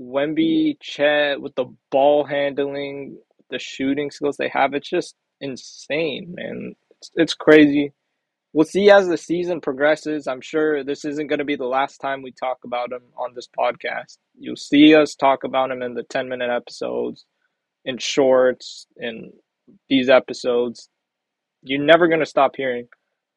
Wemby, 0.00 0.78
Chet 0.80 1.40
with 1.40 1.54
the 1.54 1.66
ball 1.90 2.24
handling, 2.24 3.18
the 3.50 3.58
shooting 3.58 4.10
skills 4.10 4.36
they 4.36 4.48
have, 4.48 4.74
it's 4.74 4.88
just 4.88 5.14
insane, 5.40 6.34
man. 6.36 6.74
It's, 6.90 7.10
it's 7.14 7.34
crazy 7.34 7.92
we'll 8.56 8.64
see 8.64 8.90
as 8.90 9.06
the 9.06 9.18
season 9.18 9.60
progresses. 9.60 10.26
I'm 10.26 10.40
sure 10.40 10.82
this 10.82 11.04
isn't 11.04 11.26
going 11.26 11.40
to 11.40 11.44
be 11.44 11.56
the 11.56 11.66
last 11.66 11.98
time 11.98 12.22
we 12.22 12.32
talk 12.32 12.56
about 12.64 12.90
him 12.90 13.02
on 13.14 13.34
this 13.34 13.48
podcast. 13.56 14.16
You'll 14.38 14.56
see 14.56 14.94
us 14.94 15.14
talk 15.14 15.44
about 15.44 15.70
him 15.70 15.82
in 15.82 15.92
the 15.92 16.04
10 16.04 16.26
minute 16.26 16.48
episodes, 16.48 17.26
in 17.84 17.98
shorts, 17.98 18.86
in 18.96 19.30
these 19.90 20.08
episodes. 20.08 20.88
You're 21.62 21.84
never 21.84 22.08
going 22.08 22.20
to 22.20 22.26
stop 22.26 22.52
hearing 22.56 22.88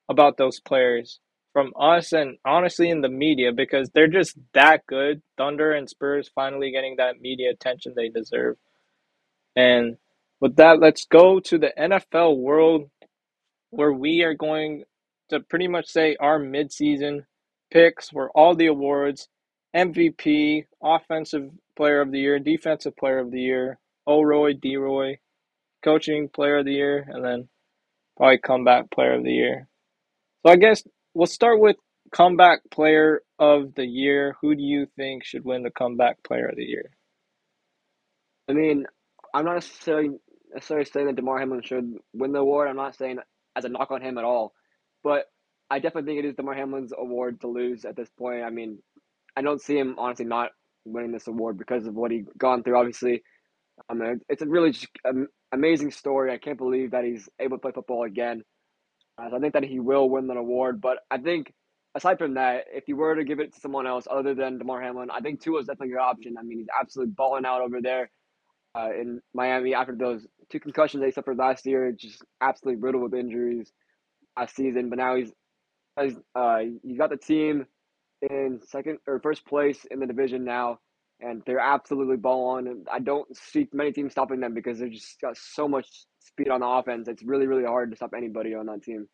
about 0.10 0.38
those 0.38 0.60
players 0.60 1.20
from 1.54 1.72
us 1.80 2.14
and 2.14 2.38
honestly 2.46 2.90
in 2.90 3.02
the 3.02 3.10
media 3.10 3.52
because 3.52 3.90
they're 3.94 4.08
just 4.08 4.38
that 4.54 4.86
good. 4.88 5.22
Thunder 5.38 5.72
and 5.72 5.90
Spurs 5.90 6.30
finally 6.34 6.72
getting 6.72 6.96
that 6.98 7.22
media 7.22 7.52
attention 7.52 7.94
they 7.96 8.10
deserve. 8.10 8.58
And 9.56 9.98
with 10.40 10.56
that, 10.58 10.80
let's 10.80 11.06
go 11.06 11.40
to 11.42 11.58
the 11.58 11.72
NFL 11.78 12.38
world 12.38 12.90
where 13.72 13.92
we 13.94 14.22
are 14.24 14.34
going 14.34 14.84
to 15.30 15.40
pretty 15.40 15.68
much 15.68 15.88
say 15.88 16.16
our 16.20 16.40
midseason 16.40 17.26
picks 17.72 18.10
for 18.10 18.32
all 18.32 18.56
the 18.56 18.68
awards 18.68 19.28
MVP, 19.76 20.66
Offensive 20.84 21.52
Player 21.78 22.02
of 22.02 22.12
the 22.12 22.20
Year, 22.20 22.40
Defensive 22.40 22.96
Player 22.98 23.20
of 23.20 23.32
the 23.32 23.42
Year, 23.42 23.80
O 24.08 24.24
Roy, 24.24 24.54
D 24.54 24.78
Roy, 24.78 25.20
Coaching 25.84 26.30
Player 26.30 26.60
of 26.60 26.66
the 26.66 26.74
Year, 26.74 27.06
and 27.08 27.24
then 27.24 27.50
probably 28.18 28.40
Comeback 28.40 28.90
Player 28.92 29.16
of 29.16 29.24
the 29.24 29.32
Year. 29.32 29.68
So 30.46 30.52
I 30.52 30.56
guess 30.56 30.84
we'll 31.14 31.28
start 31.28 31.60
with 31.60 31.76
Comeback 32.14 32.62
Player 32.72 33.22
of 33.40 33.76
the 33.76 33.86
Year. 33.86 34.36
Who 34.42 34.56
do 34.56 34.64
you 34.64 34.88
think 34.96 35.26
should 35.26 35.44
win 35.44 35.64
the 35.64 35.72
Comeback 35.72 36.24
Player 36.24 36.48
of 36.48 36.56
the 36.56 36.66
Year? 36.66 36.92
I 38.50 38.54
mean, 38.54 38.86
I'm 39.34 39.46
not 39.46 39.56
necessarily 39.56 40.12
necessarily 40.54 40.86
saying 40.86 41.08
that 41.08 41.16
Damar 41.16 41.40
Hamlin 41.40 41.62
should 41.62 41.94
win 42.14 42.32
the 42.32 42.40
award. 42.40 42.68
I'm 42.68 42.76
not 42.76 42.96
saying 42.96 43.20
as 43.56 43.66
a 43.66 43.70
knock 43.70 43.92
on 43.92 44.02
him 44.02 44.18
at 44.18 44.24
all, 44.24 44.54
but 45.04 45.26
I 45.70 45.80
definitely 45.80 46.12
think 46.14 46.26
it 46.26 46.28
is 46.30 46.36
Damar 46.36 46.56
Hamlin's 46.56 46.94
award 46.98 47.42
to 47.42 47.48
lose 47.48 47.86
at 47.86 47.96
this 47.96 48.10
point. 48.18 48.44
I 48.44 48.50
mean, 48.50 48.80
I 49.36 49.42
don't 49.42 49.62
see 49.62 49.78
him 49.78 49.96
honestly 50.00 50.26
not 50.26 50.52
winning 50.86 51.12
this 51.12 51.28
award 51.28 51.58
because 51.58 51.86
of 51.86 51.94
what 51.96 52.12
he's 52.12 52.26
gone 52.38 52.64
through. 52.64 52.78
Obviously, 52.78 53.22
I 53.90 53.94
mean, 53.94 54.22
it's 54.30 54.42
a 54.42 54.48
really 54.48 54.72
just 54.72 54.88
amazing 55.52 55.92
story. 55.92 56.32
I 56.32 56.38
can't 56.38 56.58
believe 56.58 56.92
that 56.92 57.04
he's 57.04 57.30
able 57.40 57.58
to 57.58 57.62
play 57.62 57.72
football 57.72 58.04
again. 58.06 58.44
Uh, 59.20 59.30
so 59.30 59.38
I 59.38 59.40
think 59.40 59.54
that 59.54 59.64
he 59.64 59.80
will 59.80 60.10
win 60.10 60.28
that 60.28 60.38
award. 60.38 60.82
But 60.82 61.00
I 61.12 61.18
think 61.18 61.54
aside 61.96 62.18
from 62.18 62.36
that, 62.36 62.66
if 62.74 62.88
you 62.88 62.96
were 62.96 63.16
to 63.16 63.24
give 63.24 63.40
it 63.40 63.54
to 63.54 63.60
someone 63.60 63.88
else 63.88 64.08
other 64.10 64.34
than 64.34 64.58
Damar 64.58 64.82
Hamlin, 64.82 65.10
I 65.12 65.20
think 65.20 65.42
Tua 65.42 65.60
is 65.60 65.68
definitely 65.68 65.90
good 65.90 66.00
option. 66.00 66.38
I 66.38 66.44
mean, 66.44 66.60
he's 66.60 66.68
absolutely 66.80 67.14
balling 67.16 67.46
out 67.46 67.62
over 67.62 67.82
there 67.82 68.10
uh, 68.76 68.90
in 68.92 69.22
Miami 69.34 69.74
after 69.74 69.96
those 69.96 70.26
two 70.52 70.60
concussions 70.60 71.02
they 71.02 71.12
suffered 71.12 71.38
last 71.38 71.66
year, 71.66 71.92
just 71.92 72.24
absolutely 72.42 72.82
riddled 72.82 73.04
with 73.04 73.14
injuries 73.14 73.72
last 74.38 74.56
season. 74.56 74.90
But 74.90 75.00
now 75.00 75.16
he's 75.16 75.32
he's 76.00 76.16
uh, 76.36 76.60
he's 76.84 76.98
got 76.98 77.10
the 77.10 77.18
team 77.18 77.66
in 78.22 78.60
second 78.68 79.00
or 79.08 79.20
first 79.20 79.46
place 79.46 79.86
in 79.90 80.00
the 80.00 80.08
division 80.08 80.44
now, 80.46 80.80
and 81.20 81.42
they're 81.46 81.60
absolutely 81.60 82.18
balling. 82.18 82.68
And 82.68 82.88
I 82.92 83.00
don't 83.00 83.36
see 83.36 83.68
many 83.74 83.92
teams 83.92 84.12
stopping 84.12 84.40
them 84.40 84.54
because 84.54 84.80
they're 84.80 84.90
just 84.90 85.20
got 85.20 85.38
so 85.38 85.68
much 85.68 85.88
speed 86.20 86.50
on 86.50 86.62
the 86.62 86.68
offense. 86.68 87.08
It's 87.08 87.24
really 87.24 87.48
really 87.48 87.66
hard 87.66 87.92
to 87.92 87.96
stop 87.96 88.14
anybody 88.16 88.56
on 88.56 88.68
that 88.68 88.84
team. 88.84 89.08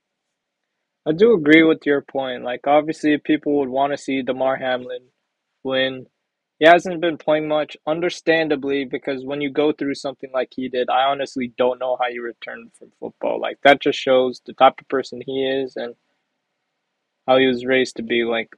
I 1.07 1.11
do 1.11 1.33
agree 1.33 1.63
with 1.63 1.85
your 1.85 2.01
point. 2.01 2.43
Like 2.43 2.67
obviously, 2.67 3.17
people 3.17 3.59
would 3.59 3.69
want 3.69 3.93
to 3.93 3.97
see 3.97 4.21
Damar 4.21 4.57
Hamlin 4.57 5.07
win 5.63 6.07
he 6.59 6.65
hasn't 6.65 7.01
been 7.01 7.17
playing 7.17 7.49
much, 7.49 7.75
understandably, 7.85 8.85
because 8.85 9.25
when 9.25 9.41
you 9.41 9.51
go 9.51 9.73
through 9.73 9.95
something 9.95 10.29
like 10.33 10.53
he 10.55 10.69
did, 10.69 10.89
I 10.89 11.03
honestly 11.03 11.53
don't 11.57 11.79
know 11.79 11.97
how 11.99 12.07
you 12.07 12.23
return 12.23 12.71
from 12.77 12.91
football. 12.99 13.41
Like 13.41 13.59
that 13.63 13.81
just 13.81 13.99
shows 13.99 14.41
the 14.45 14.53
type 14.53 14.75
of 14.79 14.87
person 14.87 15.21
he 15.25 15.45
is 15.45 15.75
and 15.75 15.95
how 17.27 17.37
he 17.37 17.47
was 17.47 17.65
raised 17.65 17.97
to 17.97 18.03
be. 18.03 18.23
Like 18.23 18.49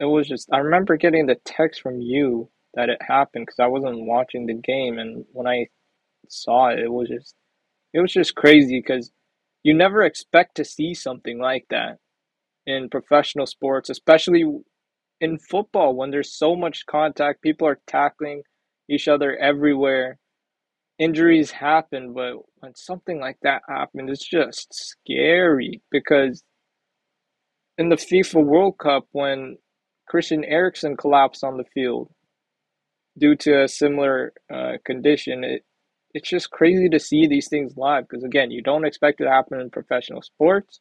it 0.00 0.06
was 0.06 0.26
just 0.26 0.48
I 0.52 0.58
remember 0.58 0.96
getting 0.96 1.26
the 1.26 1.36
text 1.44 1.82
from 1.82 2.00
you 2.00 2.48
that 2.74 2.88
it 2.88 3.02
happened 3.02 3.46
because 3.46 3.60
I 3.60 3.66
wasn't 3.66 4.06
watching 4.06 4.46
the 4.46 4.54
game, 4.54 4.98
and 4.98 5.26
when 5.32 5.46
I 5.46 5.66
saw 6.28 6.68
it, 6.68 6.78
it 6.78 6.90
was 6.90 7.08
just 7.08 7.34
it 7.98 8.02
was 8.02 8.12
just 8.12 8.36
crazy 8.36 8.78
because 8.78 9.10
you 9.64 9.74
never 9.74 10.02
expect 10.02 10.54
to 10.54 10.64
see 10.64 10.94
something 10.94 11.40
like 11.40 11.66
that 11.68 11.96
in 12.64 12.88
professional 12.88 13.44
sports, 13.44 13.90
especially 13.90 14.44
in 15.20 15.36
football 15.36 15.96
when 15.96 16.12
there's 16.12 16.32
so 16.32 16.54
much 16.54 16.86
contact, 16.86 17.42
people 17.42 17.66
are 17.66 17.80
tackling 17.88 18.42
each 18.88 19.08
other 19.08 19.36
everywhere. 19.36 20.18
Injuries 21.00 21.50
happen, 21.50 22.12
but 22.14 22.34
when 22.58 22.72
something 22.76 23.18
like 23.18 23.38
that 23.42 23.62
happens, 23.68 24.12
it's 24.12 24.28
just 24.28 24.72
scary 24.72 25.82
because 25.90 26.44
in 27.78 27.88
the 27.88 27.96
FIFA 27.96 28.44
World 28.44 28.78
Cup, 28.78 29.06
when 29.10 29.56
Christian 30.06 30.44
Eriksen 30.44 30.96
collapsed 30.96 31.42
on 31.42 31.56
the 31.56 31.64
field 31.74 32.12
due 33.18 33.34
to 33.34 33.64
a 33.64 33.68
similar 33.68 34.32
uh, 34.52 34.74
condition, 34.84 35.42
it 35.42 35.64
it's 36.14 36.28
just 36.28 36.50
crazy 36.50 36.88
to 36.88 36.98
see 36.98 37.26
these 37.26 37.48
things 37.48 37.76
live 37.76 38.08
because 38.08 38.24
again, 38.24 38.50
you 38.50 38.62
don't 38.62 38.86
expect 38.86 39.20
it 39.20 39.24
to 39.24 39.30
happen 39.30 39.60
in 39.60 39.70
professional 39.70 40.22
sports. 40.22 40.80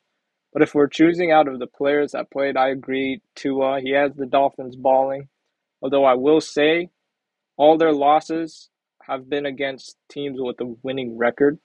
But 0.53 0.61
if 0.61 0.73
we're 0.73 0.87
choosing 0.87 1.31
out 1.31 1.47
of 1.47 1.59
the 1.59 1.67
players 1.67 2.13
that 2.13 2.31
played, 2.31 2.57
I 2.57 2.69
agree. 2.69 3.21
Tua, 3.35 3.81
he 3.81 3.91
has 3.91 4.13
the 4.15 4.25
Dolphins 4.25 4.75
balling. 4.75 5.27
Although 5.81 6.05
I 6.05 6.15
will 6.15 6.41
say, 6.41 6.89
all 7.57 7.77
their 7.77 7.93
losses 7.93 8.69
have 9.03 9.29
been 9.29 9.45
against 9.45 9.97
teams 10.09 10.37
with 10.39 10.59
a 10.61 10.75
winning 10.83 11.17
record, 11.17 11.59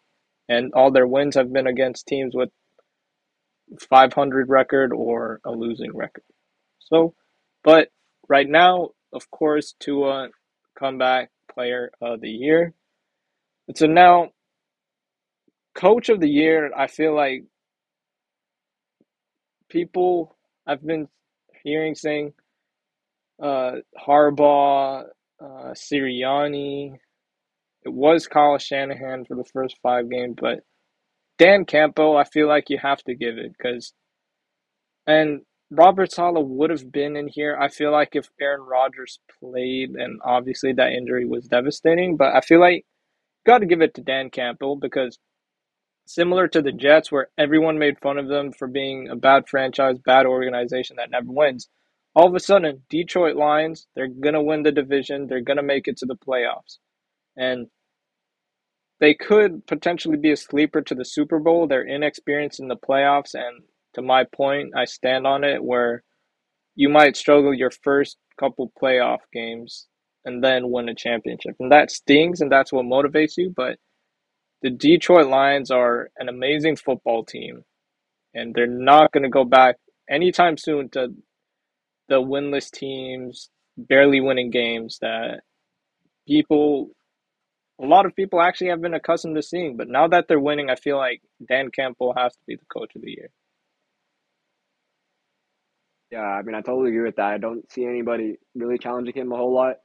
and 0.48 0.72
all 0.74 0.90
their 0.90 1.06
wins 1.06 1.36
have 1.36 1.52
been 1.52 1.66
against 1.66 2.06
teams 2.06 2.34
with 2.34 2.50
500 3.88 4.48
record 4.48 4.92
or 4.92 5.40
a 5.44 5.50
losing 5.50 5.96
record. 5.96 6.24
So, 6.78 7.14
but 7.64 7.88
right 8.28 8.48
now, 8.48 8.90
of 9.12 9.30
course, 9.30 9.74
Tua 9.78 10.28
comeback 10.78 11.30
player 11.52 11.90
of 12.00 12.20
the 12.20 12.30
year. 12.30 12.74
So 13.74 13.86
now, 13.86 14.30
coach 15.74 16.08
of 16.08 16.20
the 16.20 16.28
year, 16.28 16.70
I 16.76 16.86
feel 16.86 17.14
like 17.14 17.44
people 19.68 20.36
I've 20.66 20.84
been 20.84 21.08
hearing 21.64 21.94
saying 21.94 22.34
uh, 23.42 23.72
Harbaugh, 23.98 25.04
uh, 25.42 25.74
Sirianni. 25.74 26.94
It 27.84 27.92
was 27.92 28.28
Kyle 28.28 28.58
Shanahan 28.58 29.24
for 29.24 29.36
the 29.36 29.44
first 29.52 29.76
five 29.82 30.08
games, 30.08 30.36
but 30.40 30.60
Dan 31.38 31.64
Campbell, 31.64 32.16
I 32.16 32.24
feel 32.24 32.46
like 32.46 32.70
you 32.70 32.78
have 32.78 33.02
to 33.04 33.14
give 33.14 33.38
it 33.38 33.52
because, 33.58 33.92
and 35.06 35.40
Robert 35.70 36.12
Saleh 36.12 36.44
would 36.46 36.70
have 36.70 36.92
been 36.92 37.16
in 37.16 37.26
here. 37.26 37.58
I 37.60 37.68
feel 37.68 37.90
like 37.90 38.10
if 38.12 38.28
Aaron 38.40 38.60
Rodgers 38.60 39.18
played, 39.40 39.90
and 39.90 40.20
obviously 40.24 40.72
that 40.74 40.92
injury 40.92 41.26
was 41.26 41.48
devastating, 41.48 42.16
but 42.16 42.36
I 42.36 42.40
feel 42.40 42.60
like 42.60 42.84
got 43.46 43.58
to 43.58 43.66
give 43.66 43.82
it 43.82 43.94
to 43.94 44.02
Dan 44.02 44.30
Campbell 44.30 44.76
because 44.76 45.18
similar 46.06 46.48
to 46.48 46.62
the 46.62 46.72
Jets, 46.72 47.10
where 47.10 47.28
everyone 47.38 47.78
made 47.78 47.98
fun 48.00 48.18
of 48.18 48.28
them 48.28 48.52
for 48.52 48.68
being 48.68 49.08
a 49.08 49.16
bad 49.16 49.48
franchise, 49.48 49.96
bad 50.04 50.26
organization 50.26 50.96
that 50.96 51.10
never 51.10 51.30
wins. 51.30 51.68
All 52.14 52.28
of 52.28 52.34
a 52.34 52.40
sudden, 52.40 52.82
Detroit 52.90 53.36
Lions, 53.36 53.86
they're 53.94 54.08
going 54.08 54.34
to 54.34 54.42
win 54.42 54.62
the 54.62 54.72
division. 54.72 55.26
They're 55.26 55.40
going 55.40 55.56
to 55.56 55.62
make 55.62 55.88
it 55.88 55.96
to 55.98 56.06
the 56.06 56.16
playoffs. 56.16 56.78
And 57.36 57.68
they 59.00 59.14
could 59.14 59.66
potentially 59.66 60.18
be 60.18 60.32
a 60.32 60.36
sleeper 60.36 60.82
to 60.82 60.94
the 60.94 61.04
Super 61.04 61.38
Bowl. 61.38 61.66
They're 61.66 61.82
inexperienced 61.82 62.60
in 62.60 62.68
the 62.68 62.76
playoffs. 62.76 63.34
And 63.34 63.62
to 63.94 64.02
my 64.02 64.24
point, 64.24 64.74
I 64.76 64.84
stand 64.84 65.26
on 65.26 65.42
it 65.42 65.64
where 65.64 66.02
you 66.74 66.88
might 66.88 67.16
struggle 67.16 67.54
your 67.54 67.70
first 67.82 68.18
couple 68.38 68.72
playoff 68.80 69.18
games 69.32 69.88
and 70.24 70.42
then 70.42 70.70
win 70.70 70.88
a 70.88 70.94
championship. 70.94 71.56
And 71.58 71.72
that 71.72 71.90
stings 71.90 72.40
and 72.40 72.50
that's 72.50 72.72
what 72.72 72.84
motivates 72.84 73.36
you. 73.36 73.52
But 73.54 73.78
the 74.62 74.70
Detroit 74.70 75.26
Lions 75.26 75.70
are 75.70 76.10
an 76.18 76.28
amazing 76.28 76.76
football 76.76 77.24
team, 77.24 77.64
and 78.34 78.54
they're 78.54 78.66
not 78.66 79.12
going 79.12 79.24
to 79.24 79.28
go 79.28 79.44
back 79.44 79.76
anytime 80.08 80.56
soon 80.56 80.88
to 80.90 81.08
the 82.08 82.20
winless 82.20 82.70
teams, 82.70 83.50
barely 83.76 84.20
winning 84.20 84.50
games 84.50 84.98
that 85.00 85.40
people, 86.26 86.90
a 87.80 87.86
lot 87.86 88.06
of 88.06 88.14
people 88.14 88.40
actually 88.40 88.68
have 88.68 88.80
been 88.80 88.94
accustomed 88.94 89.34
to 89.36 89.42
seeing. 89.42 89.76
But 89.76 89.88
now 89.88 90.06
that 90.08 90.28
they're 90.28 90.38
winning, 90.38 90.70
I 90.70 90.76
feel 90.76 90.96
like 90.96 91.22
Dan 91.48 91.70
Campbell 91.70 92.14
has 92.16 92.32
to 92.34 92.40
be 92.46 92.56
the 92.56 92.64
coach 92.72 92.94
of 92.94 93.02
the 93.02 93.10
year. 93.10 93.30
Yeah, 96.12 96.20
I 96.20 96.42
mean, 96.42 96.54
I 96.54 96.60
totally 96.60 96.90
agree 96.90 97.06
with 97.06 97.16
that. 97.16 97.32
I 97.32 97.38
don't 97.38 97.70
see 97.72 97.86
anybody 97.86 98.36
really 98.54 98.76
challenging 98.76 99.14
him 99.14 99.32
a 99.32 99.36
whole 99.36 99.54
lot. 99.54 99.76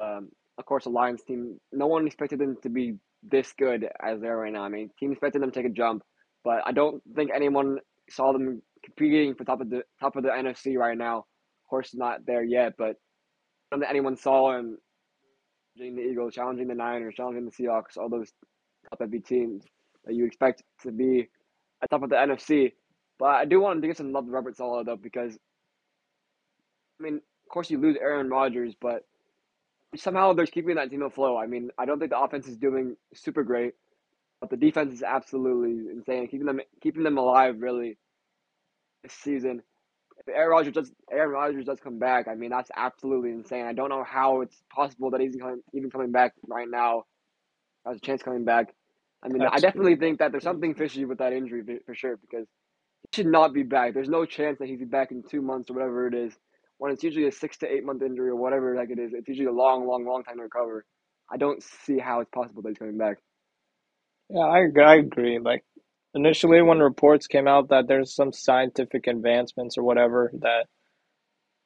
Um, 0.00 0.30
of 0.58 0.64
course, 0.66 0.84
the 0.84 0.90
Lions 0.90 1.22
team, 1.22 1.60
no 1.72 1.86
one 1.86 2.06
expected 2.06 2.38
them 2.38 2.56
to 2.62 2.68
be 2.68 2.94
this 3.22 3.52
good 3.58 3.88
as 4.02 4.20
they 4.20 4.28
are 4.28 4.38
right 4.38 4.52
now. 4.52 4.62
I 4.62 4.68
mean, 4.68 4.90
teams 4.98 5.12
expected 5.12 5.42
them 5.42 5.50
to 5.50 5.60
take 5.60 5.70
a 5.70 5.74
jump, 5.74 6.02
but 6.44 6.62
I 6.66 6.72
don't 6.72 7.02
think 7.14 7.30
anyone 7.34 7.78
saw 8.10 8.32
them 8.32 8.62
competing 8.84 9.34
for 9.34 9.44
top 9.44 9.60
of 9.60 9.70
the 9.70 9.82
top 10.00 10.16
of 10.16 10.22
the 10.22 10.30
NFC 10.30 10.76
right 10.76 10.96
now. 10.96 11.18
Of 11.18 11.70
course, 11.70 11.94
not 11.94 12.26
there 12.26 12.42
yet, 12.42 12.74
but 12.78 12.96
don't 13.70 13.80
think 13.80 13.90
anyone 13.90 14.16
saw 14.16 14.52
them 14.52 14.78
challenging 15.76 15.96
the 15.96 16.10
Eagles, 16.10 16.34
challenging 16.34 16.68
the 16.68 16.74
Niners, 16.74 17.14
challenging 17.14 17.44
the 17.44 17.50
Seahawks, 17.50 17.96
all 17.96 18.08
those 18.08 18.32
top 18.88 19.00
heavy 19.00 19.20
teams 19.20 19.64
that 20.04 20.14
you 20.14 20.24
expect 20.24 20.62
to 20.82 20.92
be 20.92 21.28
at 21.82 21.90
top 21.90 22.02
of 22.02 22.10
the 22.10 22.16
NFC. 22.16 22.72
But 23.18 23.26
I 23.26 23.44
do 23.44 23.60
want 23.60 23.80
to 23.82 23.86
give 23.86 23.96
some 23.96 24.12
love 24.12 24.26
to 24.26 24.30
Robert 24.30 24.56
Saleh 24.56 24.86
though, 24.86 24.96
because 24.96 25.36
I 26.98 27.02
mean, 27.02 27.16
of 27.16 27.50
course 27.50 27.70
you 27.70 27.78
lose 27.78 27.96
Aaron 28.00 28.28
Rodgers, 28.28 28.74
but 28.80 29.02
somehow 29.96 30.32
they're 30.32 30.46
keeping 30.46 30.76
that 30.76 30.90
team 30.90 31.02
afloat. 31.02 31.38
I 31.38 31.46
mean, 31.46 31.70
I 31.78 31.86
don't 31.86 31.98
think 31.98 32.10
the 32.10 32.18
offense 32.18 32.46
is 32.46 32.56
doing 32.56 32.96
super 33.14 33.42
great, 33.42 33.74
but 34.40 34.50
the 34.50 34.56
defense 34.56 34.92
is 34.92 35.02
absolutely 35.02 35.90
insane, 35.90 36.28
keeping 36.28 36.46
them 36.46 36.60
keeping 36.82 37.02
them 37.02 37.18
alive 37.18 37.56
really 37.60 37.96
this 39.02 39.12
season. 39.14 39.62
If 40.18 40.28
Aaron 40.28 40.50
Rodgers 40.50 40.74
does 40.74 40.92
Aaron 41.10 41.30
Rodgers 41.30 41.64
does 41.64 41.80
come 41.80 41.98
back, 41.98 42.28
I 42.28 42.34
mean 42.34 42.50
that's 42.50 42.70
absolutely 42.76 43.30
insane. 43.30 43.66
I 43.66 43.72
don't 43.72 43.88
know 43.88 44.04
how 44.04 44.40
it's 44.42 44.60
possible 44.74 45.10
that 45.12 45.20
he's 45.20 45.36
even 45.72 45.90
coming 45.90 46.12
back 46.12 46.34
right 46.46 46.68
now. 46.68 47.04
Has 47.86 47.96
a 47.96 48.00
chance 48.00 48.22
coming 48.22 48.44
back. 48.44 48.74
I 49.22 49.28
mean, 49.28 49.42
absolutely. 49.42 49.56
I 49.56 49.60
definitely 49.60 49.96
think 49.96 50.18
that 50.18 50.32
there's 50.32 50.44
something 50.44 50.74
fishy 50.74 51.04
with 51.04 51.18
that 51.18 51.32
injury 51.32 51.62
for 51.86 51.94
sure 51.94 52.16
because 52.16 52.46
he 53.02 53.16
should 53.16 53.26
not 53.26 53.52
be 53.52 53.62
back. 53.62 53.94
There's 53.94 54.08
no 54.08 54.24
chance 54.24 54.58
that 54.58 54.68
he'd 54.68 54.78
be 54.78 54.84
back 54.84 55.10
in 55.10 55.22
two 55.22 55.42
months 55.42 55.70
or 55.70 55.74
whatever 55.74 56.06
it 56.06 56.14
is. 56.14 56.32
When 56.78 56.92
it's 56.92 57.02
usually 57.02 57.26
a 57.26 57.32
six 57.32 57.58
to 57.58 57.72
eight 57.72 57.84
month 57.84 58.02
injury 58.02 58.30
or 58.30 58.36
whatever 58.36 58.74
like 58.76 58.90
it 58.90 58.98
is, 58.98 59.12
it's 59.12 59.28
usually 59.28 59.46
a 59.46 59.52
long, 59.52 59.86
long, 59.86 60.06
long 60.06 60.24
time 60.24 60.36
to 60.36 60.42
recover. 60.42 60.84
I 61.30 61.36
don't 61.36 61.62
see 61.62 61.98
how 61.98 62.20
it's 62.20 62.30
possible 62.30 62.62
that 62.62 62.70
he's 62.70 62.78
coming 62.78 62.98
back. 62.98 63.18
Yeah, 64.30 64.40
I 64.42 64.66
I 64.80 64.96
agree. 64.96 65.38
Like 65.38 65.64
initially, 66.14 66.62
when 66.62 66.78
reports 66.78 67.26
came 67.26 67.48
out 67.48 67.68
that 67.70 67.88
there's 67.88 68.14
some 68.14 68.32
scientific 68.32 69.06
advancements 69.06 69.78
or 69.78 69.82
whatever 69.82 70.30
that 70.40 70.66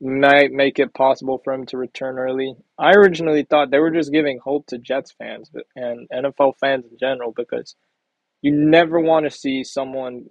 might 0.00 0.50
make 0.50 0.78
it 0.78 0.94
possible 0.94 1.40
for 1.44 1.52
him 1.52 1.64
to 1.66 1.76
return 1.78 2.18
early, 2.18 2.54
I 2.78 2.92
originally 2.92 3.44
thought 3.48 3.70
they 3.70 3.78
were 3.78 3.90
just 3.92 4.12
giving 4.12 4.40
hope 4.42 4.66
to 4.68 4.78
Jets 4.78 5.12
fans 5.12 5.50
and 5.76 6.08
NFL 6.12 6.54
fans 6.60 6.86
in 6.90 6.98
general 6.98 7.32
because 7.36 7.76
you 8.42 8.52
never 8.52 8.98
want 9.00 9.24
to 9.26 9.30
see 9.30 9.62
someone 9.62 10.26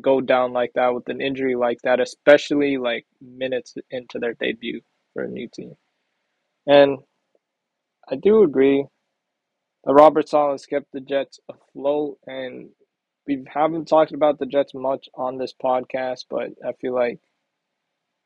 go 0.00 0.20
down 0.20 0.52
like 0.52 0.72
that 0.74 0.94
with 0.94 1.08
an 1.08 1.20
injury 1.20 1.54
like 1.54 1.78
that, 1.82 2.00
especially 2.00 2.76
like 2.76 3.06
minutes 3.20 3.74
into 3.90 4.18
their 4.18 4.34
debut 4.34 4.80
for 5.12 5.24
a 5.24 5.28
new 5.28 5.48
team. 5.48 5.74
And 6.66 6.98
I 8.10 8.16
do 8.16 8.42
agree 8.42 8.84
that 9.84 9.92
Robert 9.92 10.28
Saleh 10.28 10.60
kept 10.68 10.92
the 10.92 11.00
Jets 11.00 11.40
afloat, 11.48 12.18
and 12.26 12.70
we 13.26 13.44
haven't 13.52 13.86
talked 13.86 14.12
about 14.12 14.38
the 14.38 14.46
Jets 14.46 14.74
much 14.74 15.08
on 15.14 15.38
this 15.38 15.54
podcast, 15.62 16.24
but 16.30 16.50
I 16.66 16.72
feel 16.80 16.94
like 16.94 17.20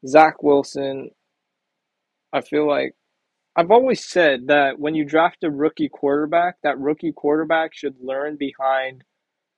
Zach 0.07 0.43
Wilson, 0.43 1.11
I 2.33 2.41
feel 2.41 2.67
like 2.67 2.95
I've 3.55 3.71
always 3.71 4.05
said 4.05 4.47
that 4.47 4.79
when 4.79 4.95
you 4.95 5.05
draft 5.05 5.45
a 5.45 5.51
rookie 5.51 5.91
quarterback, 5.91 6.57
that 6.63 6.79
rookie 6.79 7.13
quarterback 7.13 7.75
should 7.75 7.97
learn 8.01 8.37
behind 8.37 9.05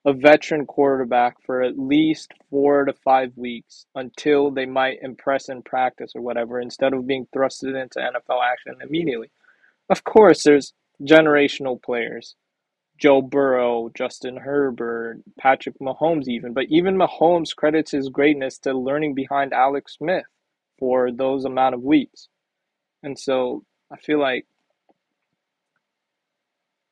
a 0.06 0.12
veteran 0.12 0.66
quarterback 0.66 1.36
for 1.44 1.62
at 1.62 1.78
least 1.78 2.32
four 2.50 2.84
to 2.84 2.92
five 2.92 3.32
weeks 3.36 3.86
until 3.94 4.50
they 4.50 4.66
might 4.66 4.98
impress 5.02 5.48
in 5.48 5.62
practice 5.62 6.12
or 6.14 6.20
whatever, 6.20 6.60
instead 6.60 6.92
of 6.92 7.06
being 7.06 7.26
thrusted 7.34 7.80
into 7.80 7.98
NFL 7.98 8.40
action 8.44 8.74
immediately. 8.82 9.30
Of 9.88 10.04
course, 10.04 10.42
there's 10.42 10.74
generational 11.02 11.82
players. 11.82 12.36
Joe 12.98 13.22
Burrow, 13.22 13.90
Justin 13.96 14.36
Herbert, 14.36 15.20
Patrick 15.38 15.78
Mahomes, 15.80 16.28
even. 16.28 16.52
But 16.52 16.66
even 16.68 16.96
Mahomes 16.96 17.54
credits 17.56 17.90
his 17.90 18.08
greatness 18.08 18.58
to 18.58 18.72
learning 18.72 19.14
behind 19.14 19.52
Alex 19.52 19.96
Smith 19.96 20.26
for 20.78 21.10
those 21.10 21.44
amount 21.44 21.74
of 21.74 21.82
weeks. 21.82 22.28
And 23.02 23.18
so 23.18 23.64
I 23.92 23.96
feel 23.96 24.20
like 24.20 24.46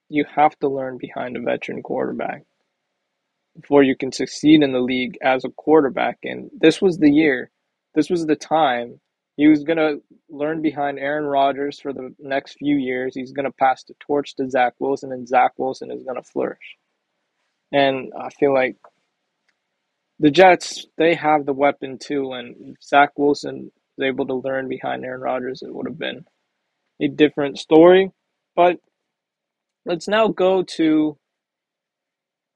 you 0.09 0.25
have 0.35 0.59
to 0.59 0.69
learn 0.69 0.99
behind 0.99 1.37
a 1.37 1.41
veteran 1.41 1.83
quarterback 1.83 2.45
before 3.61 3.83
you 3.83 3.97
can 3.97 4.13
succeed 4.13 4.63
in 4.63 4.73
the 4.73 4.81
league 4.81 5.19
as 5.23 5.45
a 5.45 5.51
quarterback. 5.51 6.19
And 6.23 6.51
this 6.59 6.81
was 6.81 6.99
the 6.99 7.11
year, 7.11 7.51
this 7.95 8.11
was 8.11 8.27
the 8.27 8.37
time. 8.37 9.01
He 9.37 9.49
was 9.49 9.65
going 9.65 9.79
to 9.79 10.03
learn 10.29 10.61
behind 10.61 10.99
Aaron 10.99 11.25
Rodgers 11.25 11.81
for 11.81 11.93
the 11.93 12.15
next 12.19 12.59
few 12.59 12.77
years. 12.77 13.15
He's 13.15 13.33
going 13.33 13.47
to 13.47 13.53
pass 13.53 13.83
the 13.85 13.95
torch 13.99 14.37
to 14.37 14.49
Zach 14.49 14.75
Wilson, 14.79 15.11
and 15.11 15.27
Zach 15.27 15.53
Wilson 15.57 15.91
is 15.91 16.03
going 16.03 16.17
to 16.17 16.23
flourish. 16.23 16.77
And 17.73 18.13
I 18.19 18.29
feel 18.29 18.53
like 18.53 18.77
the 20.19 20.31
Jets, 20.31 20.87
they 20.99 21.15
have 21.15 21.47
the 21.47 21.55
weapon 21.55 21.99
too. 21.99 22.33
And 22.33 22.77
Zach 22.83 23.13
Wilson 23.17 23.73
was 23.97 24.07
able 24.07 24.27
to 24.27 24.35
learn 24.35 24.69
behind 24.69 25.05
Aaron 25.05 25.23
Rodgers, 25.23 25.63
it 25.63 25.75
would 25.75 25.87
have 25.87 25.99
been 25.99 26.25
a 27.01 27.09
different 27.09 27.59
story. 27.59 28.11
But 28.55 28.79
let's 29.87 30.09
now 30.09 30.29
go 30.29 30.63
to 30.63 31.17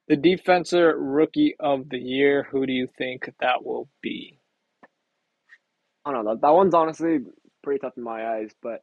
the 0.08 0.16
defensive 0.16 0.94
rookie 0.96 1.56
of 1.58 1.88
the 1.88 1.98
year. 1.98 2.46
Who 2.50 2.66
do 2.66 2.72
you 2.72 2.88
think 2.98 3.30
that 3.40 3.64
will 3.64 3.88
be? 4.02 4.38
I 6.04 6.12
don't 6.12 6.24
know. 6.24 6.34
That, 6.34 6.42
that 6.42 6.54
one's 6.54 6.74
honestly 6.74 7.18
pretty 7.62 7.80
tough 7.80 7.94
in 7.96 8.04
my 8.04 8.26
eyes, 8.36 8.50
but 8.62 8.82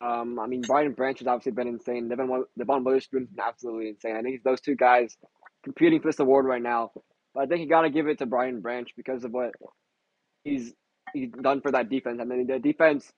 um, 0.00 0.38
I 0.38 0.46
mean, 0.46 0.62
Brian 0.62 0.92
Branch 0.92 1.18
has 1.18 1.28
obviously 1.28 1.52
been 1.52 1.68
insane. 1.68 2.08
Devon, 2.08 2.44
Devon 2.58 2.84
Witherspoon's 2.84 3.28
been 3.28 3.44
absolutely 3.44 3.88
insane. 3.90 4.16
I 4.16 4.22
think 4.22 4.42
those 4.42 4.60
two 4.60 4.74
guys 4.74 5.16
competing 5.62 6.00
for 6.00 6.08
this 6.08 6.20
award 6.20 6.46
right 6.46 6.62
now. 6.62 6.92
But 7.34 7.42
I 7.42 7.46
think 7.46 7.60
you 7.60 7.68
got 7.68 7.82
to 7.82 7.90
give 7.90 8.08
it 8.08 8.18
to 8.18 8.26
Brian 8.26 8.60
Branch 8.60 8.88
because 8.96 9.24
of 9.24 9.32
what 9.32 9.52
he's 10.42 10.72
he's 11.12 11.30
done 11.30 11.60
for 11.60 11.72
that 11.72 11.90
defense. 11.90 12.18
I 12.20 12.24
mean, 12.24 12.46
the 12.46 12.58
defense, 12.58 13.12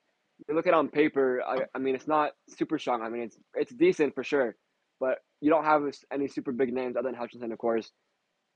you 0.49 0.55
look 0.55 0.67
at 0.67 0.71
it 0.71 0.75
on 0.75 0.89
paper, 0.89 1.43
I, 1.47 1.61
I 1.75 1.79
mean, 1.79 1.95
it's 1.95 2.09
not 2.09 2.33
super 2.49 2.79
strong. 2.79 3.03
I 3.03 3.09
mean, 3.09 3.23
it's 3.23 3.37
it's 3.55 3.73
decent 3.73 4.15
for 4.15 4.25
sure, 4.25 4.57
but 4.99 5.19
you 5.43 5.51
don't 5.51 5.65
have 5.65 5.83
any 6.13 6.29
super 6.29 6.53
big 6.53 6.73
names 6.73 6.97
other 6.97 7.09
than 7.09 7.19
Hutchinson, 7.19 7.53
of 7.53 7.59
course. 7.59 7.91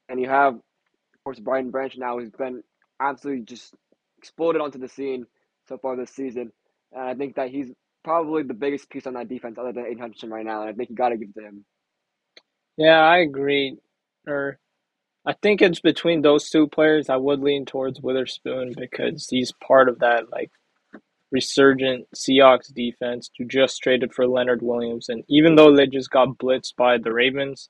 And 0.09 0.21
you 0.21 0.29
have, 0.29 0.55
of 0.55 1.25
course, 1.25 1.41
Brian 1.41 1.71
Branch 1.71 1.93
now, 1.99 2.19
who's 2.19 2.31
been 2.31 2.63
absolutely 3.01 3.45
just 3.45 3.75
exploded 4.19 4.63
onto 4.63 4.79
the 4.79 4.89
scene 4.89 5.27
so 5.69 5.79
far 5.79 5.97
this 5.97 6.11
season. 6.11 6.53
And 6.93 7.03
I 7.03 7.15
think 7.15 7.35
that 7.35 7.51
he's 7.51 7.73
probably 8.05 8.45
the 8.45 8.55
biggest 8.55 8.89
piece 8.89 9.07
on 9.09 9.15
that 9.15 9.29
defense 9.29 9.59
other 9.59 9.73
than 9.73 9.85
Aidan 9.85 9.99
Hutchinson 9.99 10.31
right 10.31 10.47
now. 10.47 10.61
And 10.61 10.71
I 10.71 10.73
think 10.75 10.91
you 10.91 10.97
got 10.97 11.09
to 11.09 11.17
give 11.17 11.31
it 11.35 11.41
to 11.41 11.47
him. 11.47 11.65
Yeah, 12.77 13.01
I 13.01 13.19
agree. 13.19 13.79
Or 14.25 14.61
I 15.27 15.33
think 15.43 15.61
it's 15.61 15.81
between 15.81 16.23
those 16.23 16.49
two 16.51 16.69
players. 16.69 17.11
I 17.11 17.17
would 17.17 17.41
lean 17.41 17.65
towards 17.65 18.01
Witherspoon 18.01 18.75
because 18.79 19.27
he's 19.29 19.53
part 19.67 19.89
of 19.89 19.99
that 19.99 20.31
like 20.31 20.53
resurgent 21.31 22.07
Seahawks 22.15 22.73
defense 22.73 23.31
who 23.37 23.45
just 23.45 23.83
traded 23.83 24.15
for 24.15 24.27
Leonard 24.27 24.63
Williams. 24.63 25.09
And 25.09 25.25
even 25.29 25.57
though 25.57 25.75
they 25.75 25.87
just 25.87 26.11
got 26.11 26.39
blitzed 26.39 26.77
by 26.77 26.99
the 26.99 27.13
Ravens, 27.13 27.69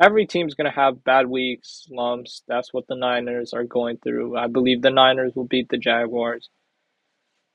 every 0.00 0.26
team's 0.26 0.54
going 0.54 0.70
to 0.70 0.76
have 0.76 1.04
bad 1.04 1.26
weeks, 1.26 1.84
slumps. 1.86 2.42
That's 2.48 2.72
what 2.72 2.86
the 2.88 2.96
Niners 2.96 3.52
are 3.52 3.64
going 3.64 3.98
through. 3.98 4.36
I 4.36 4.46
believe 4.46 4.82
the 4.82 4.90
Niners 4.90 5.32
will 5.34 5.46
beat 5.46 5.68
the 5.68 5.78
Jaguars 5.78 6.48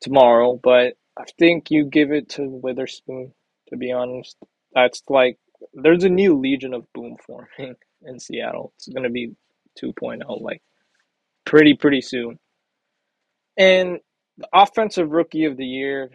tomorrow, 0.01 0.59
but 0.61 0.93
I 1.17 1.23
think 1.39 1.71
you 1.71 1.85
give 1.85 2.11
it 2.11 2.29
to 2.29 2.43
Witherspoon, 2.47 3.33
to 3.69 3.77
be 3.77 3.91
honest. 3.91 4.37
That's 4.73 5.01
like, 5.09 5.39
there's 5.73 6.03
a 6.03 6.09
new 6.09 6.37
Legion 6.37 6.73
of 6.73 6.91
Boom 6.93 7.17
forming 7.25 7.75
in 8.03 8.19
Seattle. 8.19 8.73
It's 8.75 8.87
going 8.87 9.03
to 9.03 9.09
be 9.09 9.35
2.0, 9.81 10.41
like, 10.41 10.61
pretty, 11.45 11.73
pretty 11.73 12.01
soon. 12.01 12.37
And 13.57 13.99
the 14.37 14.47
offensive 14.53 15.11
rookie 15.11 15.45
of 15.45 15.57
the 15.57 15.65
year 15.65 16.11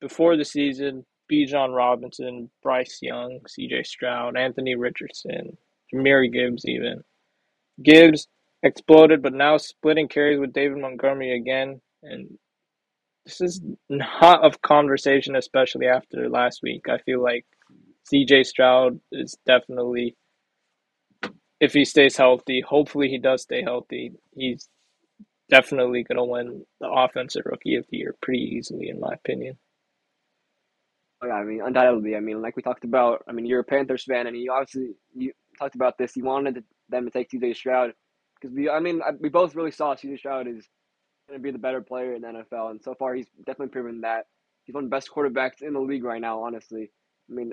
before 0.00 0.36
the 0.36 0.44
season, 0.44 1.04
Bijan 1.30 1.74
Robinson, 1.74 2.50
Bryce 2.62 2.98
Young, 3.00 3.40
CJ 3.46 3.86
Stroud, 3.86 4.36
Anthony 4.36 4.74
Richardson, 4.74 5.56
Jahmyr 5.94 6.32
Gibbs 6.32 6.64
even. 6.66 7.04
Gibbs 7.82 8.28
exploded, 8.62 9.22
but 9.22 9.32
now 9.32 9.56
splitting 9.56 10.08
carries 10.08 10.40
with 10.40 10.52
David 10.52 10.78
Montgomery 10.78 11.36
again. 11.36 11.80
And 12.02 12.38
this 13.24 13.40
is 13.40 13.60
not 13.88 14.44
of 14.44 14.62
conversation, 14.62 15.36
especially 15.36 15.86
after 15.86 16.28
last 16.28 16.60
week. 16.62 16.88
I 16.88 16.98
feel 16.98 17.22
like 17.22 17.46
CJ 18.12 18.46
Stroud 18.46 18.98
is 19.12 19.36
definitely, 19.46 20.16
if 21.60 21.72
he 21.72 21.84
stays 21.84 22.16
healthy, 22.16 22.60
hopefully 22.60 23.08
he 23.08 23.18
does 23.18 23.42
stay 23.42 23.62
healthy, 23.62 24.12
he's 24.34 24.68
definitely 25.50 26.04
going 26.04 26.16
to 26.16 26.24
win 26.24 26.64
the 26.80 26.88
Offensive 26.88 27.42
Rookie 27.44 27.76
of 27.76 27.86
the 27.90 27.98
Year 27.98 28.14
pretty 28.22 28.40
easily, 28.56 28.88
in 28.88 29.00
my 29.00 29.12
opinion. 29.12 29.58
Oh, 31.22 31.26
yeah, 31.26 31.34
I 31.34 31.44
mean, 31.44 31.60
undoubtedly. 31.62 32.16
I 32.16 32.20
mean, 32.20 32.40
like 32.40 32.56
we 32.56 32.62
talked 32.62 32.84
about, 32.84 33.22
I 33.28 33.32
mean, 33.32 33.44
you're 33.44 33.60
a 33.60 33.64
Panthers 33.64 34.04
fan, 34.04 34.26
and 34.26 34.36
you 34.36 34.52
obviously 34.52 34.94
you 35.14 35.32
talked 35.58 35.74
about 35.74 35.98
this. 35.98 36.16
You 36.16 36.24
wanted 36.24 36.64
them 36.88 37.04
to 37.04 37.10
take 37.10 37.30
CJ 37.30 37.56
Stroud 37.56 37.92
because 38.40 38.54
we, 38.54 38.70
I 38.70 38.80
mean, 38.80 39.00
we 39.20 39.28
both 39.28 39.54
really 39.54 39.70
saw 39.70 39.94
CJ 39.94 40.18
Stroud 40.18 40.48
is 40.48 40.66
going 41.28 41.38
to 41.38 41.42
be 41.42 41.50
the 41.50 41.58
better 41.58 41.82
player 41.82 42.14
in 42.14 42.22
the 42.22 42.28
NFL, 42.28 42.70
and 42.70 42.82
so 42.82 42.94
far 42.94 43.14
he's 43.14 43.28
definitely 43.38 43.68
proven 43.68 44.00
that. 44.00 44.26
He's 44.64 44.74
one 44.74 44.84
of 44.84 44.90
the 44.90 44.96
best 44.96 45.10
quarterbacks 45.14 45.62
in 45.62 45.74
the 45.74 45.80
league 45.80 46.04
right 46.04 46.20
now. 46.20 46.42
Honestly, 46.42 46.90
I 47.30 47.34
mean, 47.34 47.52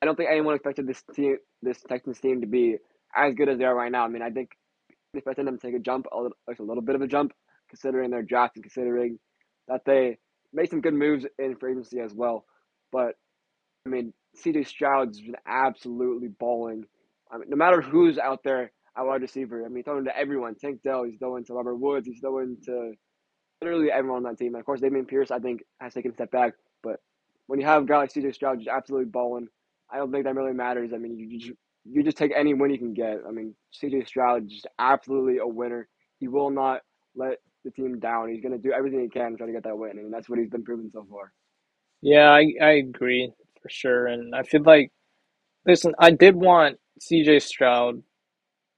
I 0.00 0.06
don't 0.06 0.16
think 0.16 0.30
anyone 0.30 0.54
expected 0.54 0.86
this 0.86 1.02
team, 1.14 1.38
this 1.62 1.82
Texans 1.88 2.20
team, 2.20 2.42
to 2.42 2.46
be 2.46 2.76
as 3.16 3.34
good 3.34 3.48
as 3.48 3.58
they 3.58 3.64
are 3.64 3.74
right 3.74 3.90
now. 3.90 4.04
I 4.04 4.08
mean, 4.08 4.22
I 4.22 4.30
think 4.30 4.50
expected 5.18 5.46
them 5.46 5.58
to 5.58 5.66
take 5.66 5.76
a 5.76 5.82
jump, 5.82 6.06
a 6.12 6.16
little, 6.16 6.36
a 6.48 6.62
little 6.62 6.82
bit 6.82 6.94
of 6.94 7.02
a 7.02 7.06
jump, 7.06 7.32
considering 7.68 8.10
their 8.10 8.22
draft 8.22 8.56
and 8.56 8.64
considering 8.64 9.18
that 9.68 9.82
they 9.84 10.18
made 10.52 10.70
some 10.70 10.80
good 10.80 10.94
moves 10.94 11.26
in 11.38 11.56
free 11.56 11.72
agency 11.72 12.00
as 12.00 12.14
well. 12.14 12.44
But 12.92 13.14
I 13.84 13.88
mean, 13.88 14.12
CJ 14.44 14.66
Stroud's 14.66 15.20
been 15.20 15.36
absolutely 15.46 16.28
balling. 16.28 16.84
I 17.30 17.38
mean, 17.38 17.50
no 17.50 17.56
matter 17.56 17.80
who's 17.80 18.18
out 18.18 18.42
there 18.44 18.72
at 18.96 19.06
wide 19.06 19.22
receiver, 19.22 19.64
I 19.64 19.68
mean, 19.68 19.84
throwing 19.84 20.04
to 20.04 20.16
everyone. 20.16 20.54
Tank 20.54 20.82
Dell, 20.82 21.04
he's 21.04 21.18
throwing 21.18 21.44
to 21.44 21.54
Robert 21.54 21.76
Woods, 21.76 22.06
he's 22.06 22.20
throwing 22.20 22.56
to 22.66 22.92
literally 23.60 23.90
everyone 23.90 24.18
on 24.18 24.32
that 24.32 24.38
team. 24.38 24.54
And 24.54 24.60
of 24.60 24.66
course, 24.66 24.80
Dameon 24.80 25.08
Pierce, 25.08 25.30
I 25.30 25.38
think, 25.38 25.62
has 25.80 25.94
taken 25.94 26.12
a 26.12 26.14
step 26.14 26.30
back. 26.30 26.54
But 26.82 27.00
when 27.46 27.60
you 27.60 27.66
have 27.66 27.82
a 27.82 27.86
guy 27.86 27.98
like 27.98 28.12
CJ 28.12 28.34
Stroud 28.34 28.58
just 28.58 28.68
absolutely 28.68 29.10
balling, 29.10 29.48
I 29.90 29.98
don't 29.98 30.12
think 30.12 30.24
that 30.24 30.34
really 30.34 30.52
matters. 30.52 30.92
I 30.92 30.98
mean, 30.98 31.18
you 31.18 31.38
just, 31.38 31.52
you 31.88 32.02
just 32.02 32.16
take 32.16 32.32
any 32.36 32.54
win 32.54 32.70
you 32.70 32.78
can 32.78 32.94
get. 32.94 33.18
I 33.26 33.30
mean, 33.30 33.54
CJ 33.82 34.06
Stroud 34.06 34.44
is 34.46 34.52
just 34.52 34.66
absolutely 34.78 35.38
a 35.38 35.46
winner. 35.46 35.88
He 36.18 36.28
will 36.28 36.50
not 36.50 36.82
let 37.14 37.38
the 37.64 37.70
team 37.70 37.98
down. 37.98 38.28
He's 38.28 38.42
going 38.42 38.52
to 38.52 38.58
do 38.58 38.72
everything 38.72 39.00
he 39.00 39.08
can 39.08 39.32
to 39.32 39.36
try 39.36 39.46
to 39.46 39.52
get 39.52 39.64
that 39.64 39.76
win, 39.78 39.98
and 39.98 40.12
that's 40.12 40.28
what 40.28 40.38
he's 40.38 40.50
been 40.50 40.64
proving 40.64 40.90
so 40.92 41.06
far. 41.10 41.32
Yeah, 42.02 42.30
I, 42.30 42.52
I 42.62 42.70
agree 42.72 43.32
for 43.62 43.68
sure. 43.68 44.06
And 44.06 44.34
I 44.34 44.42
feel 44.42 44.62
like, 44.62 44.92
listen, 45.66 45.94
I 45.98 46.10
did 46.10 46.36
want 46.36 46.78
CJ 47.00 47.42
Stroud 47.42 48.02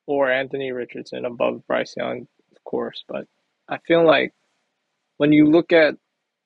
or 0.07 0.31
Anthony 0.31 0.73
Richardson 0.73 1.25
above 1.25 1.67
Bryce 1.67 1.95
Young, 1.97 2.27
of 2.53 2.65
course. 2.65 3.05
But 3.09 3.27
I 3.69 3.79
feel 3.87 4.07
like 4.07 4.33
when 5.19 5.33
you 5.33 5.47
look 5.47 5.73
at 5.73 5.95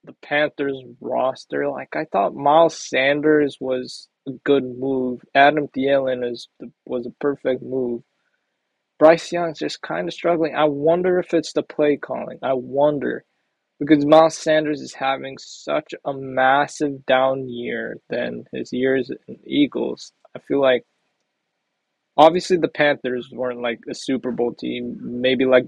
the 0.04 0.14
Panthers 0.22 0.82
roster, 1.00 1.68
like 1.68 1.94
I 1.94 2.04
thought 2.06 2.34
Miles 2.34 2.76
Sanders 2.76 3.56
was 3.60 4.08
a 4.26 4.32
good 4.44 4.64
move. 4.64 5.20
Adam 5.34 5.68
Thielen 5.68 6.28
is 6.30 6.48
was 6.84 7.06
a 7.06 7.14
perfect 7.20 7.62
move. 7.62 8.02
Bryce 8.98 9.32
Young's 9.32 9.58
just 9.58 9.82
kind 9.82 10.06
of 10.06 10.14
struggling. 10.14 10.54
I 10.54 10.64
wonder 10.64 11.18
if 11.18 11.34
it's 11.34 11.52
the 11.52 11.62
play 11.62 11.96
calling. 11.96 12.38
I 12.42 12.52
wonder 12.54 13.24
because 13.80 14.06
Miles 14.06 14.38
Sanders 14.38 14.80
is 14.80 14.94
having 14.94 15.38
such 15.38 15.92
a 16.04 16.12
massive 16.14 17.04
down 17.04 17.48
year 17.48 17.96
than 18.08 18.44
his 18.52 18.72
years 18.72 19.10
in 19.26 19.38
Eagles. 19.44 20.12
I 20.36 20.38
feel 20.38 20.60
like 20.60 20.84
obviously 22.16 22.58
the 22.58 22.68
Panthers 22.68 23.28
weren't 23.32 23.60
like 23.60 23.80
a 23.90 23.94
Super 23.94 24.30
Bowl 24.30 24.54
team, 24.54 24.98
maybe 25.00 25.44
like 25.44 25.66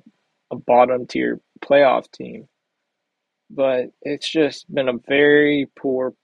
a 0.53 0.57
bottom 0.57 1.07
tier 1.07 1.41
playoff 1.61 2.11
team. 2.13 2.47
But 3.55 3.93
it's 4.03 4.29
just 4.29 4.73
been 4.73 4.89
a 4.89 4.99
very 5.07 5.69
poor 5.77 6.15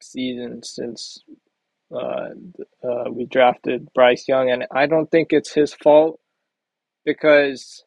season 0.00 0.62
since 0.62 1.18
uh, 1.92 2.30
uh, 2.82 3.10
we 3.10 3.26
drafted 3.26 3.92
Bryce 3.94 4.26
Young, 4.28 4.50
and 4.50 4.66
I 4.70 4.86
don't 4.86 5.10
think 5.10 5.32
it's 5.32 5.52
his 5.52 5.74
fault 5.74 6.20
because 7.04 7.84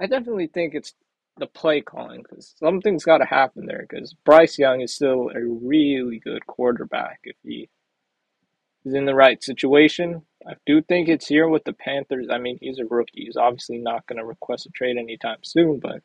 I 0.00 0.06
definitely 0.06 0.48
think 0.48 0.74
it's 0.74 0.94
the 1.38 1.46
play 1.46 1.82
calling 1.82 2.22
because 2.22 2.54
something's 2.58 3.04
got 3.04 3.18
to 3.18 3.26
happen 3.26 3.66
there 3.66 3.86
because 3.88 4.14
Bryce 4.24 4.58
Young 4.58 4.80
is 4.80 4.94
still 4.94 5.30
a 5.34 5.40
really 5.40 6.18
good 6.18 6.46
quarterback 6.46 7.20
if 7.24 7.36
he 7.42 7.68
is 8.84 8.94
in 8.94 9.04
the 9.04 9.14
right 9.14 9.42
situation. 9.42 10.22
I 10.46 10.54
do 10.64 10.80
think 10.80 11.08
it's 11.08 11.26
here 11.26 11.48
with 11.48 11.64
the 11.64 11.72
Panthers. 11.72 12.28
I 12.30 12.38
mean, 12.38 12.58
he's 12.60 12.78
a 12.78 12.84
rookie. 12.84 13.24
He's 13.26 13.36
obviously 13.36 13.78
not 13.78 14.06
going 14.06 14.18
to 14.18 14.24
request 14.24 14.66
a 14.66 14.70
trade 14.70 14.96
anytime 14.96 15.38
soon, 15.42 15.78
but 15.78 16.02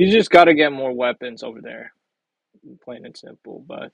he's 0.00 0.14
just 0.14 0.30
got 0.30 0.44
to 0.44 0.54
get 0.54 0.72
more 0.72 0.92
weapons 0.92 1.42
over 1.42 1.60
there, 1.60 1.92
plain 2.82 3.04
and 3.04 3.16
simple. 3.16 3.62
But 3.66 3.92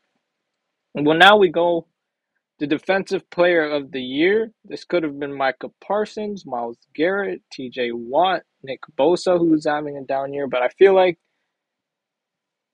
well, 0.94 1.18
now 1.18 1.36
we 1.36 1.48
go 1.48 1.86
the 2.58 2.66
defensive 2.66 3.28
player 3.30 3.68
of 3.68 3.90
the 3.90 4.00
year. 4.00 4.52
This 4.64 4.84
could 4.84 5.02
have 5.02 5.18
been 5.18 5.36
Micah 5.36 5.70
Parsons, 5.84 6.46
Myles 6.46 6.78
Garrett, 6.94 7.42
TJ 7.52 7.90
Watt, 7.92 8.42
Nick 8.62 8.80
Bosa, 8.96 9.36
who's 9.38 9.66
having 9.66 9.96
a 9.96 10.04
down 10.04 10.32
year. 10.32 10.46
But 10.46 10.62
I 10.62 10.68
feel 10.68 10.94
like 10.94 11.18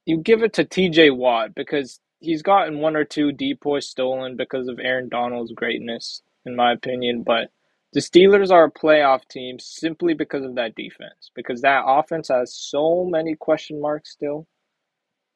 you 0.04 0.18
give 0.18 0.42
it 0.42 0.52
to 0.54 0.64
TJ 0.64 1.16
Watt 1.16 1.54
because 1.54 2.00
he's 2.20 2.42
gotten 2.42 2.80
one 2.80 2.96
or 2.96 3.04
two 3.04 3.32
depoys 3.32 3.88
stolen 3.88 4.36
because 4.36 4.68
of 4.68 4.78
Aaron 4.78 5.08
Donald's 5.08 5.52
greatness, 5.52 6.22
in 6.44 6.54
my 6.54 6.72
opinion. 6.72 7.22
But 7.22 7.50
the 7.92 8.00
Steelers 8.00 8.50
are 8.50 8.64
a 8.64 8.72
playoff 8.72 9.28
team 9.28 9.59
simply 9.59 10.14
because 10.14 10.44
of 10.44 10.55
that 10.55 10.74
defense, 10.74 11.31
because 11.35 11.61
that 11.61 11.85
offense 11.87 12.28
has 12.28 12.55
so 12.55 13.05
many 13.05 13.35
question 13.35 13.81
marks 13.81 14.12
still. 14.12 14.46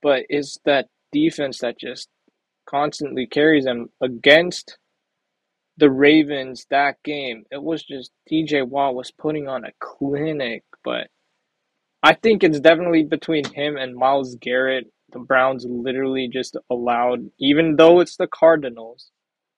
But 0.02 0.24
it's 0.28 0.58
that 0.64 0.88
defense 1.12 1.58
that 1.58 1.78
just 1.78 2.08
constantly 2.68 3.26
carries 3.26 3.64
them 3.64 3.88
against 4.02 4.78
the 5.76 5.90
Ravens 5.90 6.66
that 6.70 6.96
game. 7.04 7.44
It 7.50 7.62
was 7.62 7.84
just 7.84 8.10
TJ 8.30 8.68
Watt 8.68 8.94
was 8.94 9.10
putting 9.10 9.48
on 9.48 9.64
a 9.64 9.72
clinic, 9.80 10.64
but 10.84 11.08
I 12.02 12.14
think 12.14 12.42
it's 12.42 12.60
definitely 12.60 13.04
between 13.04 13.44
him 13.52 13.76
and 13.76 13.94
Myles 13.94 14.36
Garrett. 14.40 14.86
The 15.12 15.18
Browns 15.18 15.66
literally 15.68 16.28
just 16.32 16.56
allowed, 16.70 17.30
even 17.38 17.76
though 17.76 18.00
it's 18.00 18.16
the 18.16 18.26
Cardinals, 18.26 19.10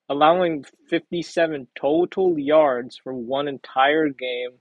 allowing 0.09 0.65
57 0.89 1.67
total 1.79 2.39
yards 2.39 2.99
for 3.01 3.13
one 3.13 3.47
entire 3.47 4.09
game. 4.09 4.51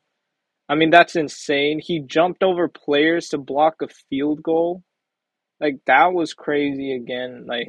I 0.68 0.74
mean, 0.74 0.90
that's 0.90 1.16
insane. 1.16 1.80
He 1.82 2.00
jumped 2.00 2.42
over 2.42 2.68
players 2.68 3.30
to 3.30 3.38
block 3.38 3.76
a 3.82 3.88
field 3.88 4.42
goal. 4.42 4.82
Like, 5.60 5.78
that 5.86 6.12
was 6.12 6.34
crazy 6.34 6.92
again. 6.92 7.46
Like, 7.48 7.68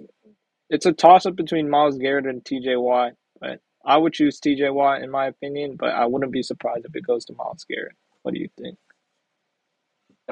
it's 0.69 0.85
a 0.85 0.91
toss 0.91 1.25
up 1.25 1.35
between 1.35 1.69
Myles 1.69 1.97
Garrett 1.97 2.25
and 2.25 2.43
TJ 2.43 2.79
Watt, 2.79 3.13
but 3.39 3.61
I 3.85 3.97
would 3.97 4.13
choose 4.13 4.39
TJ 4.39 4.73
Watt 4.73 5.01
in 5.01 5.09
my 5.09 5.27
opinion, 5.27 5.77
but 5.79 5.89
I 5.89 6.05
wouldn't 6.05 6.33
be 6.33 6.43
surprised 6.43 6.85
if 6.85 6.95
it 6.95 7.07
goes 7.07 7.25
to 7.25 7.33
Myles 7.33 7.65
Garrett. 7.67 7.95
What 8.21 8.33
do 8.33 8.41
you 8.41 8.49
think? 8.59 8.77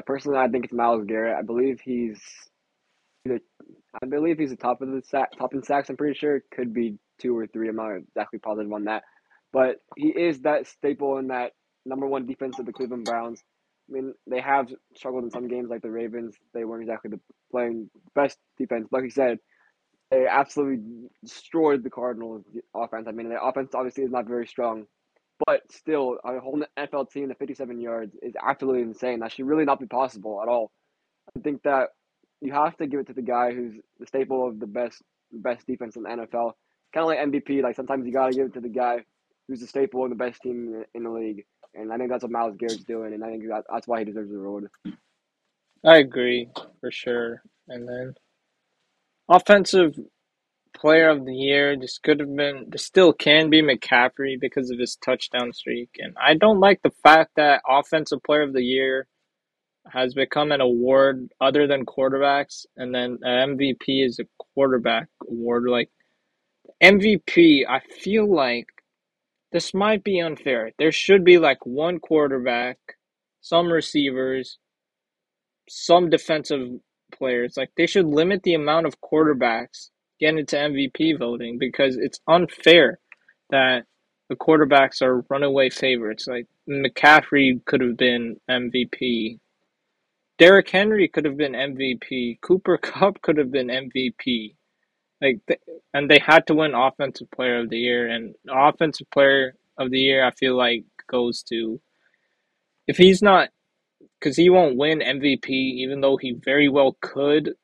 Personally, 0.06 0.38
I 0.38 0.46
think 0.46 0.66
it's 0.66 0.74
Myles 0.74 1.04
Garrett. 1.06 1.36
I 1.36 1.42
believe 1.42 1.80
he's 1.80 2.20
I 3.28 4.06
believe 4.06 4.38
he's 4.38 4.50
the 4.50 4.56
top 4.56 4.80
of 4.80 4.88
the 4.88 5.02
sack, 5.02 5.30
top 5.36 5.54
in 5.54 5.62
sacks. 5.62 5.90
I'm 5.90 5.96
pretty 5.96 6.16
sure 6.16 6.42
could 6.52 6.72
be 6.72 6.98
two 7.18 7.36
or 7.36 7.46
three. 7.46 7.68
I'm 7.68 7.76
not 7.76 7.96
exactly 7.96 8.38
positive 8.38 8.72
on 8.72 8.84
that, 8.84 9.02
but 9.52 9.76
he 9.96 10.08
is 10.08 10.40
that 10.40 10.66
staple 10.66 11.18
in 11.18 11.28
that 11.28 11.52
number 11.84 12.06
one 12.06 12.26
defense 12.26 12.58
of 12.58 12.66
the 12.66 12.72
Cleveland 12.72 13.04
Browns. 13.04 13.42
I 13.88 13.94
mean, 13.94 14.14
they 14.26 14.40
have 14.40 14.68
struggled 14.94 15.24
in 15.24 15.30
some 15.30 15.48
games 15.48 15.70
like 15.70 15.82
the 15.82 15.90
Ravens. 15.90 16.36
They 16.52 16.64
weren't 16.64 16.82
exactly 16.82 17.10
the 17.10 17.20
playing 17.50 17.90
best 18.14 18.36
defense. 18.58 18.88
Like 18.90 19.04
you 19.04 19.10
said, 19.10 19.38
they 20.10 20.26
absolutely 20.26 21.08
destroyed 21.24 21.82
the 21.82 21.90
Cardinals 21.90 22.44
offense. 22.74 23.06
I 23.08 23.12
mean, 23.12 23.28
the 23.28 23.42
offense 23.42 23.70
obviously 23.74 24.04
is 24.04 24.10
not 24.10 24.26
very 24.26 24.46
strong, 24.46 24.86
but 25.46 25.62
still, 25.70 26.18
a 26.24 26.40
whole 26.40 26.62
NFL 26.78 27.10
team 27.10 27.28
to 27.28 27.34
57 27.34 27.80
yards 27.80 28.14
is 28.22 28.34
absolutely 28.42 28.82
insane. 28.82 29.20
That 29.20 29.32
should 29.32 29.46
really 29.46 29.64
not 29.64 29.80
be 29.80 29.86
possible 29.86 30.42
at 30.42 30.48
all. 30.48 30.70
I 31.36 31.40
think 31.40 31.62
that 31.62 31.90
you 32.40 32.52
have 32.52 32.76
to 32.78 32.86
give 32.86 33.00
it 33.00 33.06
to 33.08 33.12
the 33.12 33.22
guy 33.22 33.52
who's 33.52 33.74
the 33.98 34.06
staple 34.06 34.48
of 34.48 34.58
the 34.58 34.66
best 34.66 35.02
best 35.30 35.66
defense 35.66 35.96
in 35.96 36.04
the 36.04 36.08
NFL. 36.08 36.52
Kind 36.92 37.02
of 37.02 37.08
like 37.08 37.18
MVP. 37.18 37.62
Like 37.62 37.76
sometimes 37.76 38.06
you 38.06 38.12
got 38.12 38.30
to 38.30 38.36
give 38.36 38.46
it 38.46 38.54
to 38.54 38.60
the 38.60 38.68
guy 38.68 39.04
who's 39.46 39.60
the 39.60 39.66
staple 39.66 40.04
of 40.04 40.10
the 40.10 40.16
best 40.16 40.40
team 40.42 40.84
in 40.94 41.02
the 41.02 41.10
league. 41.10 41.44
And 41.74 41.92
I 41.92 41.96
think 41.98 42.10
that's 42.10 42.22
what 42.22 42.32
Myles 42.32 42.56
Garrett's 42.58 42.84
doing, 42.84 43.12
and 43.12 43.22
I 43.22 43.28
think 43.28 43.46
that, 43.48 43.64
that's 43.70 43.86
why 43.86 43.98
he 43.98 44.04
deserves 44.04 44.30
the 44.30 44.38
reward. 44.38 44.70
I 45.84 45.98
agree 45.98 46.48
for 46.80 46.90
sure. 46.90 47.42
And 47.68 47.86
then 47.86 48.14
Offensive 49.28 49.94
player 50.74 51.10
of 51.10 51.26
the 51.26 51.34
year, 51.34 51.76
this 51.76 51.98
could 51.98 52.20
have 52.20 52.34
been, 52.34 52.70
still 52.76 53.12
can 53.12 53.50
be 53.50 53.62
McCaffrey 53.62 54.40
because 54.40 54.70
of 54.70 54.78
his 54.78 54.96
touchdown 54.96 55.52
streak. 55.52 55.90
And 55.98 56.16
I 56.18 56.34
don't 56.34 56.60
like 56.60 56.80
the 56.82 56.92
fact 57.02 57.32
that 57.36 57.62
offensive 57.68 58.22
player 58.22 58.42
of 58.42 58.54
the 58.54 58.62
year 58.62 59.06
has 59.90 60.14
become 60.14 60.50
an 60.50 60.62
award 60.62 61.28
other 61.40 61.66
than 61.66 61.84
quarterbacks, 61.84 62.64
and 62.76 62.94
then 62.94 63.18
MVP 63.18 64.06
is 64.06 64.18
a 64.18 64.24
quarterback 64.54 65.08
award. 65.28 65.64
Like 65.68 65.90
MVP, 66.82 67.64
I 67.68 67.80
feel 67.80 68.32
like 68.32 68.66
this 69.52 69.74
might 69.74 70.04
be 70.04 70.20
unfair. 70.20 70.72
There 70.78 70.92
should 70.92 71.24
be 71.24 71.38
like 71.38 71.64
one 71.64 71.98
quarterback, 71.98 72.78
some 73.40 73.72
receivers, 73.72 74.58
some 75.68 76.10
defensive 76.10 76.68
players. 77.12 77.56
Like 77.56 77.70
they 77.76 77.86
should 77.86 78.06
limit 78.06 78.42
the 78.42 78.54
amount 78.54 78.86
of 78.86 79.00
quarterbacks 79.00 79.90
getting 80.20 80.38
into 80.40 80.56
MVP 80.56 81.18
voting 81.18 81.58
because 81.58 81.96
it's 81.96 82.20
unfair 82.28 82.98
that 83.50 83.84
the 84.28 84.36
quarterbacks 84.36 85.00
are 85.00 85.24
runaway 85.30 85.70
favorites. 85.70 86.26
Like 86.26 86.46
McCaffrey 86.68 87.64
could 87.64 87.80
have 87.80 87.96
been 87.96 88.36
MVP. 88.50 89.38
Derrick 90.38 90.68
Henry 90.68 91.08
could 91.08 91.24
have 91.24 91.36
been 91.36 91.52
MVP. 91.52 92.40
Cooper 92.42 92.78
Kupp 92.82 93.22
could 93.22 93.38
have 93.38 93.50
been 93.50 93.68
MVP. 93.68 94.54
Like, 95.20 95.40
and 95.92 96.10
they 96.10 96.20
had 96.24 96.46
to 96.46 96.54
win 96.54 96.74
Offensive 96.74 97.30
Player 97.30 97.60
of 97.60 97.70
the 97.70 97.78
Year, 97.78 98.08
and 98.08 98.34
Offensive 98.48 99.10
Player 99.10 99.54
of 99.76 99.90
the 99.90 99.98
Year, 99.98 100.24
I 100.24 100.30
feel 100.30 100.56
like 100.56 100.84
goes 101.08 101.42
to 101.42 101.80
if 102.88 102.96
he's 102.96 103.22
not 103.22 103.50
because 104.18 104.36
he 104.36 104.50
won't 104.50 104.76
win 104.76 105.00
MVP, 105.00 105.48
even 105.48 106.00
though 106.00 106.16
he 106.16 106.32
very 106.32 106.68
well 106.68 106.96
could. 107.00 107.54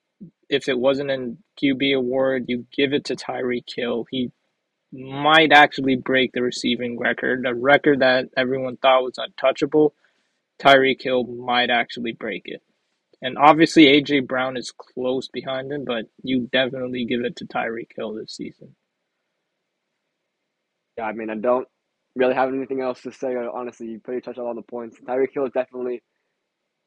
If 0.49 0.69
it 0.69 0.79
wasn't 0.79 1.11
an 1.11 1.39
QB 1.61 1.97
award, 1.97 2.45
you 2.49 2.67
give 2.77 2.93
it 2.93 3.07
to 3.07 3.17
Tyreek 3.17 3.65
Hill. 3.75 4.07
He 4.11 4.31
might 4.93 5.53
actually 5.53 5.97
break 5.97 6.33
the 6.33 6.43
receiving 6.43 6.99
record, 6.99 7.45
a 7.47 7.55
record 7.55 8.01
that 8.01 8.27
everyone 8.37 8.77
thought 8.77 9.03
was 9.03 9.19
untouchable. 9.19 9.95
Tyreek 10.61 11.03
Hill 11.03 11.25
might 11.25 11.71
actually 11.71 12.13
break 12.13 12.43
it. 12.45 12.63
And 13.25 13.39
obviously, 13.39 13.87
AJ 13.87 14.27
Brown 14.29 14.59
is 14.59 14.71
close 14.71 15.29
behind 15.29 15.73
him, 15.73 15.87
but 15.87 16.05
you 16.23 16.47
definitely 16.53 17.07
give 17.07 17.25
it 17.25 17.37
to 17.37 17.47
Tyreek 17.47 17.89
Hill 17.97 18.13
this 18.13 18.37
season. 18.37 18.77
Yeah, 20.99 21.07
I 21.07 21.13
mean, 21.13 21.31
I 21.31 21.37
don't 21.37 21.67
really 22.15 22.35
have 22.35 22.51
anything 22.51 22.83
else 22.83 23.01
to 23.01 23.13
say. 23.13 23.35
Honestly, 23.35 23.87
you 23.87 23.99
pretty 23.99 24.21
touched 24.21 24.39
on 24.39 24.45
all 24.45 24.55
the 24.55 24.61
points. 24.61 24.99
Tyreek 25.01 25.33
Hill 25.33 25.49
definitely 25.49 26.03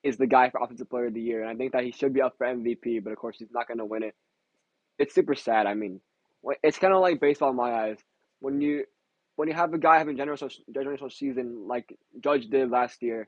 is 0.04 0.18
the 0.18 0.28
guy 0.28 0.52
for 0.52 0.62
Offensive 0.62 0.92
Player 0.92 1.08
of 1.08 1.16
the 1.16 1.22
Year, 1.22 1.42
and 1.42 1.50
I 1.50 1.56
think 1.56 1.72
that 1.72 1.84
he 1.84 1.92
should 1.92 2.14
be 2.14 2.22
up 2.22 2.36
for 2.38 2.46
MVP, 2.46 3.04
but 3.04 3.12
of 3.12 3.18
course 3.18 3.38
he's 3.40 3.52
not 3.52 3.68
going 3.68 3.80
to 3.80 3.86
win 3.86 4.04
it. 4.04 4.14
It's 5.00 5.16
super 5.16 5.34
sad. 5.34 5.66
I 5.66 5.74
mean, 5.74 6.02
it's 6.62 6.78
kind 6.78 6.94
of 6.94 7.02
like 7.02 7.20
baseball 7.20 7.50
in 7.50 7.56
my 7.56 7.72
eyes. 7.72 7.98
When 8.42 8.62
you 8.62 8.84
when 9.38 9.48
you 9.48 9.56
have 9.56 9.74
a 9.74 9.80
guy 9.80 9.98
having 9.98 10.18
generational 10.18 10.54
generational 10.72 11.12
season 11.12 11.68
like 11.68 11.92
Judge 12.24 12.48
did 12.48 12.70
last 12.70 13.02
year, 13.02 13.28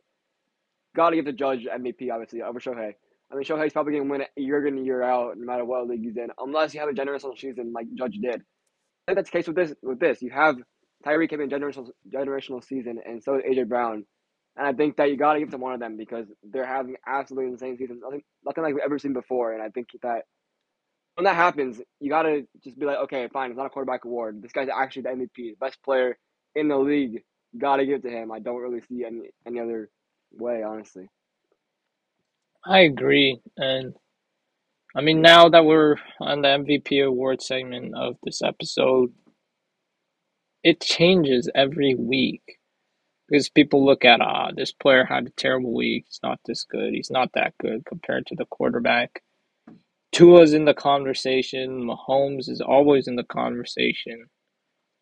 gotta 0.96 1.16
give 1.16 1.26
the 1.26 1.34
Judge 1.34 1.66
MVP 1.66 2.12
obviously 2.12 2.42
over 2.42 2.60
Shohei. 2.60 2.94
I 3.32 3.36
mean, 3.36 3.44
Shohei's 3.44 3.74
probably 3.74 3.94
gonna 3.94 4.10
win 4.10 4.22
it 4.22 4.30
year 4.36 4.66
in 4.66 4.84
year 4.84 5.02
out, 5.04 5.38
no 5.38 5.46
matter 5.46 5.66
what 5.66 5.88
league 5.88 6.04
he's 6.04 6.18
in, 6.18 6.30
unless 6.38 6.74
you 6.74 6.80
have 6.80 6.90
a 6.90 6.94
generational 6.94 7.38
season 7.38 7.74
like 7.74 7.88
Judge 7.96 8.18
did. 8.22 8.42
I 9.08 9.12
think 9.12 9.16
that's 9.18 9.30
the 9.30 9.38
case 9.38 9.48
with 9.48 9.56
this. 9.56 9.74
With 9.82 10.00
this, 10.00 10.22
you 10.22 10.32
have 10.32 10.58
Tyreek 11.06 11.32
having 11.32 11.52
a 11.52 11.56
generational 11.56 11.90
generational 12.14 12.64
season, 12.64 13.00
and 13.06 13.24
so 13.24 13.36
is 13.36 13.44
AJ 13.44 13.68
Brown. 13.68 14.06
And 14.56 14.68
I 14.68 14.74
think 14.74 14.98
that 14.98 15.10
you 15.10 15.18
got 15.18 15.34
to 15.34 15.40
give 15.40 15.52
to 15.52 15.58
one 15.58 15.74
of 15.74 15.80
them 15.80 15.96
because 15.96 16.26
they're 16.44 16.66
having 16.66 16.96
absolutely 17.08 17.52
insane 17.52 17.78
seasons, 17.78 18.02
nothing, 18.04 18.24
nothing 18.44 18.64
like 18.64 18.74
we've 18.74 18.84
ever 18.84 19.00
seen 19.00 19.14
before. 19.14 19.54
And 19.54 19.62
I 19.62 19.70
think 19.70 19.88
that 20.02 20.24
when 21.16 21.24
that 21.24 21.36
happens, 21.36 21.80
you 22.00 22.10
got 22.10 22.24
to 22.24 22.46
just 22.64 22.78
be 22.78 22.86
like, 22.86 22.98
okay, 23.04 23.28
fine, 23.32 23.52
it's 23.52 23.58
not 23.58 23.68
a 23.68 23.70
quarterback 23.70 24.06
award. 24.06 24.42
This 24.42 24.52
guy's 24.52 24.68
actually 24.70 25.04
the 25.04 25.10
MVP, 25.10 25.60
best 25.60 25.82
player 25.84 26.18
in 26.56 26.68
the 26.68 26.78
league. 26.78 27.22
Got 27.58 27.78
to 27.78 27.86
give 27.86 28.00
it 28.00 28.04
to 28.04 28.10
him. 28.10 28.32
I 28.32 28.40
don't 28.40 28.62
really 28.62 28.82
see 28.82 29.06
any 29.06 29.30
any 29.48 29.60
other 29.60 29.90
way, 30.32 30.64
honestly. 30.64 31.08
I 32.66 32.82
agree, 32.82 33.40
and 33.58 33.96
I 34.96 35.02
mean 35.02 35.22
now 35.22 35.50
that 35.50 35.66
we're 35.66 35.96
on 36.20 36.42
the 36.42 36.50
MVP 36.50 37.06
award 37.06 37.42
segment 37.42 37.94
of 37.96 38.18
this 38.24 38.42
episode, 38.42 39.14
it 40.64 40.82
changes 40.82 41.50
every 41.56 41.96
week 41.96 42.60
because 43.30 43.50
people 43.50 43.86
look 43.86 44.04
at 44.04 44.22
ah 44.22 44.52
this 44.56 44.74
player 44.74 45.06
had 45.06 45.28
a 45.28 45.32
terrible 45.32 45.74
week. 45.74 46.06
He's 46.08 46.20
not 46.24 46.40
this 46.46 46.66
good. 46.66 46.94
He's 46.94 47.12
not 47.12 47.32
that 47.34 47.54
good 47.60 47.86
compared 47.86 48.26
to 48.28 48.36
the 48.36 48.46
quarterback. 48.46 49.22
Tua's 50.12 50.54
in 50.54 50.66
the 50.66 50.74
conversation. 50.74 51.84
Mahomes 51.84 52.50
is 52.50 52.62
always 52.62 53.08
in 53.08 53.16
the 53.16 53.24
conversation. 53.24 54.26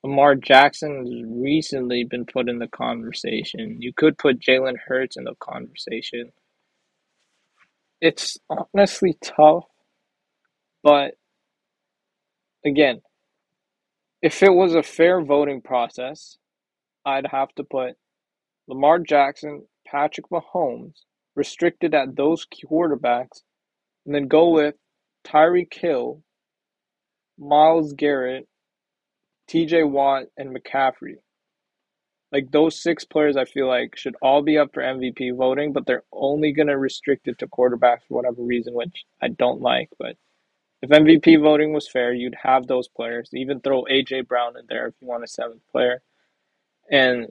Lamar 0.07 0.35
Jackson 0.35 0.99
has 0.99 1.13
recently 1.25 2.05
been 2.05 2.25
put 2.25 2.47
in 2.47 2.59
the 2.59 2.67
conversation. 2.69 3.81
You 3.81 3.91
could 3.91 4.17
put 4.17 4.39
Jalen 4.39 4.75
Hurts 4.87 5.17
in 5.17 5.25
the 5.25 5.35
conversation. 5.41 6.31
It's 7.99 8.37
honestly 8.49 9.17
tough, 9.21 9.65
but 10.81 11.15
again, 12.65 13.01
if 14.21 14.41
it 14.41 14.53
was 14.53 14.75
a 14.75 14.81
fair 14.81 15.21
voting 15.21 15.61
process, 15.61 16.37
I'd 17.05 17.27
have 17.27 17.53
to 17.55 17.65
put 17.65 17.95
Lamar 18.69 18.99
Jackson, 18.99 19.67
Patrick 19.85 20.27
Mahomes, 20.31 21.01
restricted 21.35 21.93
at 21.93 22.15
those 22.15 22.45
quarterbacks, 22.45 23.41
and 24.05 24.15
then 24.15 24.29
go 24.29 24.51
with 24.51 24.75
Tyreek 25.25 25.73
Hill, 25.73 26.23
Myles 27.37 27.91
Garrett, 27.91 28.47
TJ 29.49 29.89
Watt, 29.89 30.25
and 30.37 30.55
McCaffrey. 30.55 31.15
Like 32.31 32.51
those 32.51 32.81
six 32.81 33.05
players, 33.05 33.37
I 33.37 33.45
feel 33.45 33.67
like 33.67 33.95
should 33.95 34.15
all 34.21 34.41
be 34.41 34.57
up 34.57 34.73
for 34.73 34.83
MVP 34.83 35.35
voting, 35.37 35.71
but 35.71 35.85
they're 35.85 36.03
only 36.11 36.51
going 36.51 36.67
to 36.67 36.77
restrict 36.77 37.27
it 37.27 37.39
to 37.39 37.47
quarterbacks 37.47 38.01
for 38.07 38.15
whatever 38.15 38.41
reason, 38.41 38.73
which 38.73 39.05
I 39.21 39.29
don't 39.29 39.61
like. 39.61 39.89
But 39.97 40.17
if 40.81 40.89
MVP 40.89 41.41
voting 41.41 41.73
was 41.73 41.89
fair, 41.89 42.13
you'd 42.13 42.35
have 42.43 42.67
those 42.67 42.89
players. 42.89 43.29
Even 43.33 43.61
throw 43.61 43.85
AJ 43.85 44.27
Brown 44.27 44.57
in 44.59 44.65
there 44.67 44.87
if 44.87 44.95
you 45.01 45.07
want 45.07 45.23
a 45.23 45.27
seventh 45.27 45.61
player. 45.71 46.01
And 46.91 47.27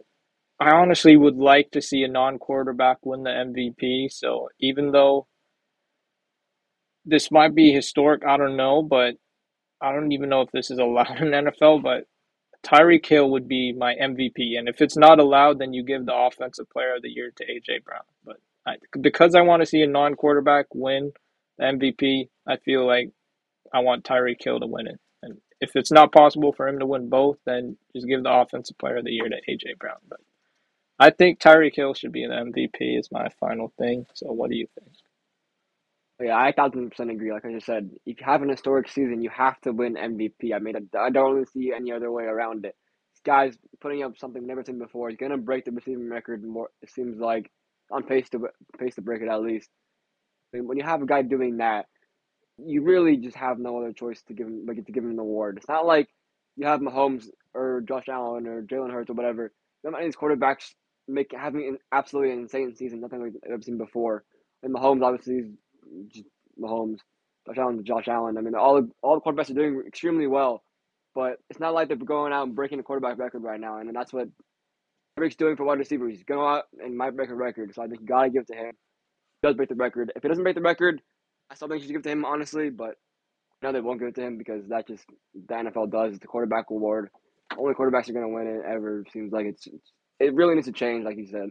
I 0.59 0.71
honestly 0.71 1.17
would 1.17 1.37
like 1.37 1.71
to 1.73 1.83
see 1.83 2.03
a 2.03 2.09
non-quarterback 2.09 3.05
win 3.05 3.25
the 3.25 3.31
MVP. 3.31 4.11
So 4.11 4.49
even 4.59 4.93
though 4.93 5.27
this 7.05 7.31
might 7.31 7.55
be 7.55 7.73
historic, 7.73 8.25
I 8.27 8.37
don't 8.39 8.57
know, 8.57 8.83
but 8.83 9.17
I 9.81 9.93
don't 9.93 10.13
even 10.13 10.29
know 10.29 10.43
if 10.43 10.51
this 10.53 10.71
is 10.71 10.79
allowed 10.79 11.17
in 11.21 11.29
NFL, 11.29 11.83
but 11.83 12.07
Tyreek 12.63 13.07
Hill 13.07 13.31
would 13.31 13.49
be 13.49 13.73
my 13.73 13.95
MVP. 13.95 14.59
And 14.59 14.69
if 14.69 14.81
it's 14.81 14.97
not 14.97 15.19
allowed, 15.21 15.59
then 15.59 15.73
you 15.73 15.85
give 15.85 16.05
the 16.05 16.15
offensive 16.15 16.69
player 16.71 16.97
of 16.97 17.03
the 17.03 17.11
year 17.11 17.31
to 17.37 17.45
AJ 17.45 17.85
Brown. 17.85 18.03
But 18.25 18.37
I, 18.67 18.77
because 19.01 19.35
I 19.35 19.43
want 19.43 19.63
to 19.63 19.67
see 19.67 19.83
a 19.83 19.87
non-quarterback 19.87 20.67
win 20.75 21.13
the 21.59 21.65
MVP, 21.65 22.29
I 22.47 22.57
feel 22.57 22.87
like 22.87 23.11
I 23.73 23.81
want 23.81 24.05
Tyreek 24.05 24.43
Hill 24.43 24.61
to 24.61 24.67
win 24.67 24.89
it. 24.89 25.01
And 25.23 25.39
if 25.61 25.77
it's 25.77 25.93
not 25.93 26.13
possible 26.13 26.53
for 26.53 26.69
him 26.69 26.79
to 26.81 26.87
win 26.87 27.09
both, 27.09 27.39
then 27.45 27.77
just 27.95 28.07
give 28.07 28.23
the 28.23 28.33
offensive 28.33 28.79
player 28.79 28.97
of 28.97 29.05
the 29.05 29.13
year 29.13 29.29
to 29.29 29.37
AJ 29.51 29.79
Brown. 29.79 29.99
But 30.09 30.21
I 30.99 31.11
think 31.11 31.39
Tyreek 31.39 31.75
Hill 31.75 31.95
should 31.95 32.13
be 32.13 32.25
an 32.25 32.31
MVP 32.31 32.99
is 32.99 33.13
my 33.13 33.29
final 33.41 33.73
thing. 33.79 34.07
So 34.15 34.33
what 34.33 34.51
do 34.51 34.57
you 34.57 34.67
think? 34.79 34.93
Yeah, 36.21 36.37
I 36.37 36.53
thousand 36.53 36.91
percent 36.91 37.11
agree. 37.11 37.31
Like 37.33 37.45
I 37.45 37.53
just 37.53 37.67
said, 37.67 37.91
if 38.07 38.21
you 38.21 38.27
have 38.27 38.43
an 38.43 38.49
historic 38.49 38.89
season, 38.89 39.23
you 39.23 39.31
have 39.31 39.61
to 39.63 39.73
win 39.73 39.97
MVP. 39.97 40.55
I 40.55 40.59
mean, 40.61 40.89
I 40.99 41.11
don't 41.11 41.35
really 41.35 41.47
see 41.47 41.73
any 41.77 41.93
other 41.93 42.11
way 42.11 42.25
around 42.25 42.65
it. 42.65 42.75
This 43.13 43.21
guy's 43.25 43.57
putting 43.81 44.03
up 44.03 44.17
something 44.19 44.47
never 44.47 44.65
seen 44.65 44.79
before. 44.79 45.11
He's 45.11 45.19
gonna 45.19 45.37
break 45.37 45.67
the 45.67 45.73
receiving 45.73 46.09
record. 46.09 46.43
More, 46.43 46.71
it 46.81 46.91
seems 46.91 47.19
like 47.19 47.51
on 47.91 48.05
pace 48.05 48.31
to 48.31 48.49
pace 48.79 48.95
to 48.95 49.03
break 49.03 49.21
it 49.23 49.29
at 49.29 49.43
least. 49.43 49.69
I 50.55 50.59
mean, 50.59 50.69
when 50.69 50.79
you 50.79 50.85
have 50.85 51.03
a 51.03 51.07
guy 51.07 51.21
doing 51.23 51.59
that, 51.59 51.87
you 52.59 52.83
really 52.83 53.19
just 53.19 53.37
have 53.37 53.59
no 53.59 53.79
other 53.79 53.93
choice 53.93 54.23
to 54.23 54.35
give 54.35 54.47
him 54.47 54.65
like 54.67 54.85
to 54.85 54.93
give 54.93 55.05
him 55.05 55.11
an 55.11 55.19
award. 55.19 55.59
It's 55.59 55.69
not 55.69 55.85
like 55.87 56.09
you 56.57 56.67
have 56.67 56.81
Mahomes 56.81 57.27
or 57.53 57.83
Josh 57.87 58.09
Allen 58.09 58.47
or 58.47 58.63
Jalen 58.63 58.91
Hurts 58.91 59.11
or 59.11 59.15
whatever. 59.15 59.53
None 59.85 59.95
of 59.95 60.01
these 60.03 60.17
quarterbacks 60.17 60.73
make 61.07 61.33
having 61.37 61.69
an 61.69 61.79
absolutely 61.93 62.33
insane 62.33 62.75
season, 62.75 63.01
nothing 63.01 63.21
like 63.23 63.33
I've 63.53 63.65
seen 63.65 63.77
before. 63.77 64.25
And 64.63 64.75
Mahomes 64.75 65.03
obviously 65.03 65.53
Mahomes, 66.61 66.99
Josh 67.47 67.59
Allen, 67.59 67.85
Josh 67.85 68.09
Allen. 68.09 68.39
I 68.39 68.41
mean, 68.41 68.55
all 68.55 68.83
the, 68.83 68.91
all 69.03 69.15
the 69.15 69.21
quarterbacks 69.21 69.51
are 69.51 69.55
doing 69.55 69.83
extremely 69.87 70.27
well, 70.27 70.63
but 71.15 71.39
it's 71.51 71.61
not 71.61 71.75
like 71.75 71.89
they're 71.89 71.97
going 71.97 72.33
out 72.33 72.47
and 72.47 72.57
breaking 72.57 72.79
the 72.79 72.85
quarterback 72.85 73.19
record 73.19 73.43
right 73.43 73.61
now, 73.61 73.79
and 73.79 73.95
that's 73.95 74.13
what 74.13 74.29
Rick's 75.17 75.37
doing 75.37 75.57
for 75.57 75.65
wide 75.65 75.79
receiver. 75.79 76.09
He's 76.09 76.25
going 76.25 76.57
out 76.57 76.65
and 76.83 76.97
might 76.97 77.17
break 77.17 77.31
a 77.31 77.35
record, 77.35 77.75
so 77.75 77.83
I 77.83 77.87
think 77.87 78.01
you 78.01 78.07
gotta 78.07 78.31
give 78.31 78.43
it 78.43 78.49
to 78.49 78.59
him. 78.59 78.73
He 79.41 79.49
does 79.49 79.57
break 79.57 79.69
the 79.69 79.75
record. 79.75 80.13
If 80.15 80.23
he 80.23 80.29
doesn't 80.29 80.45
break 80.45 80.57
the 80.57 80.61
record, 80.61 81.01
I 81.51 81.55
still 81.55 81.69
think 81.69 81.81
you 81.81 81.87
should 81.87 81.93
give 81.93 82.01
it 82.01 82.05
to 82.05 82.11
him, 82.11 82.25
honestly, 82.25 82.71
but 82.71 82.97
no, 83.63 83.73
they 83.73 83.81
won't 83.81 83.99
give 83.99 84.09
it 84.09 84.15
to 84.17 84.23
him 84.23 84.37
because 84.37 84.69
that 84.69 84.87
just 84.87 85.05
the 85.35 85.55
NFL 85.55 85.91
does. 85.91 86.13
It's 86.13 86.21
the 86.21 86.27
quarterback 86.27 86.67
award. 86.71 87.09
Only 87.57 87.75
quarterbacks 87.75 88.09
are 88.09 88.13
gonna 88.13 88.29
win 88.29 88.47
it 88.47 88.63
ever. 88.67 89.05
Seems 89.13 89.33
like 89.33 89.47
it's 89.47 89.67
it 90.21 90.35
really 90.35 90.55
needs 90.55 90.67
to 90.67 90.73
change, 90.73 91.05
like 91.05 91.17
you 91.17 91.27
said. 91.27 91.51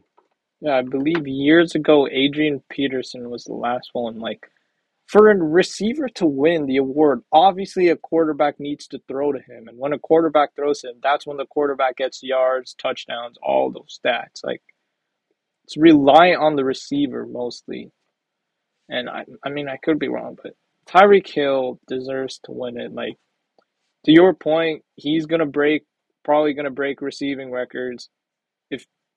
Yeah, 0.62 0.78
I 0.78 0.82
believe 0.82 1.28
years 1.28 1.76
ago, 1.76 2.08
Adrian 2.12 2.64
Peterson 2.70 3.30
was 3.30 3.44
the 3.44 3.54
last 3.54 3.90
one. 3.94 4.20
Like, 4.20 4.48
for 5.08 5.30
a 5.30 5.36
receiver 5.36 6.10
to 6.16 6.26
win 6.26 6.66
the 6.66 6.78
award, 6.78 7.22
obviously 7.32 7.90
a 7.90 7.96
quarterback 7.96 8.60
needs 8.60 8.88
to 8.88 9.02
throw 9.08 9.32
to 9.32 9.40
him. 9.40 9.68
And 9.68 9.78
when 9.78 9.94
a 9.94 10.00
quarterback 10.00 10.56
throws 10.56 10.84
him, 10.84 10.96
that's 11.04 11.28
when 11.28 11.38
the 11.38 11.46
quarterback 11.46 11.98
gets 11.98 12.24
yards, 12.24 12.74
touchdowns, 12.74 13.38
all 13.44 13.72
those 13.72 14.00
stats. 14.04 14.44
Like, 14.44 14.64
it's 15.66 15.78
reliant 15.78 16.42
on 16.42 16.56
the 16.56 16.64
receiver 16.64 17.26
mostly. 17.26 17.92
And 18.90 19.10
I, 19.10 19.26
I 19.44 19.50
mean, 19.50 19.68
I 19.68 19.78
could 19.78 20.00
be 20.00 20.08
wrong, 20.08 20.38
but 20.42 20.54
Tyreek 20.88 21.28
Hill 21.28 21.80
deserves 21.88 22.40
to 22.46 22.52
win 22.52 22.80
it. 22.80 22.94
Like, 22.94 23.18
to 24.06 24.12
your 24.12 24.34
point, 24.34 24.84
he's 24.96 25.26
going 25.26 25.40
to 25.40 25.46
break, 25.46 25.84
probably 26.24 26.54
going 26.54 26.66
to 26.66 26.72
break 26.72 27.02
receiving 27.02 27.52
records. 27.52 28.10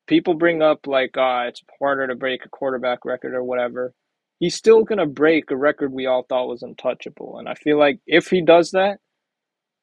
People 0.08 0.34
bring 0.34 0.62
up 0.62 0.86
like 0.86 1.16
uh, 1.16 1.44
it's 1.46 1.62
harder 1.78 2.08
to 2.08 2.16
break 2.16 2.44
a 2.44 2.48
quarterback 2.48 3.04
record 3.04 3.34
or 3.34 3.44
whatever, 3.44 3.94
he's 4.40 4.56
still 4.56 4.82
gonna 4.82 5.06
break 5.06 5.50
a 5.50 5.56
record 5.56 5.92
we 5.92 6.06
all 6.06 6.24
thought 6.28 6.48
was 6.48 6.62
untouchable. 6.62 7.38
And 7.38 7.48
I 7.48 7.54
feel 7.54 7.78
like 7.78 8.00
if 8.06 8.28
he 8.28 8.42
does 8.42 8.72
that, 8.72 8.98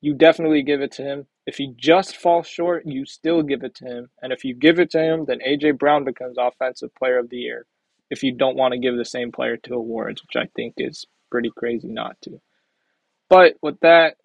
you 0.01 0.13
definitely 0.13 0.63
give 0.63 0.81
it 0.81 0.91
to 0.93 1.03
him. 1.03 1.27
If 1.45 1.57
he 1.57 1.73
just 1.77 2.17
falls 2.17 2.47
short, 2.47 2.83
you 2.85 3.05
still 3.05 3.43
give 3.43 3.63
it 3.63 3.75
to 3.75 3.85
him. 3.85 4.09
And 4.21 4.33
if 4.33 4.43
you 4.43 4.55
give 4.55 4.79
it 4.79 4.89
to 4.91 4.99
him, 4.99 5.25
then 5.25 5.39
AJ 5.47 5.77
Brown 5.77 6.03
becomes 6.03 6.37
offensive 6.39 6.93
player 6.95 7.19
of 7.19 7.29
the 7.29 7.37
year. 7.37 7.65
If 8.09 8.23
you 8.23 8.35
don't 8.35 8.57
want 8.57 8.73
to 8.73 8.79
give 8.79 8.97
the 8.97 9.05
same 9.05 9.31
player 9.31 9.57
two 9.57 9.75
awards, 9.75 10.21
which 10.21 10.35
I 10.35 10.49
think 10.55 10.75
is 10.77 11.05
pretty 11.31 11.51
crazy 11.55 11.87
not 11.87 12.17
to. 12.23 12.39
But 13.29 13.55
with 13.61 13.79
that, 13.81 14.17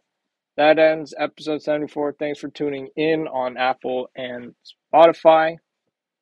that 0.56 0.78
ends 0.78 1.14
episode 1.18 1.62
74. 1.62 2.16
Thanks 2.18 2.38
for 2.38 2.48
tuning 2.48 2.88
in 2.96 3.26
on 3.28 3.56
Apple 3.56 4.10
and 4.14 4.54
Spotify. 4.94 5.56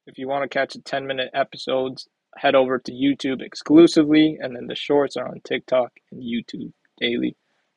If 0.09 0.16
you 0.16 0.27
want 0.27 0.42
to 0.42 0.49
catch 0.49 0.73
the 0.73 0.81
10 0.81 1.07
minute 1.07 1.31
episodes, 1.35 2.09
head 2.37 2.55
over 2.55 2.79
to 2.79 2.92
YouTube 2.92 3.42
exclusively, 3.42 4.38
and 4.40 4.57
then 4.57 4.66
the 4.66 4.75
shorts 4.75 5.16
are 5.18 5.29
on 5.29 5.40
TikTok 5.44 5.92
and 6.11 6.23
YouTube 6.23 6.73
daily. 6.99 7.37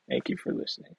Thank 0.09 0.29
you 0.29 0.37
for 0.37 0.53
listening. 0.53 0.95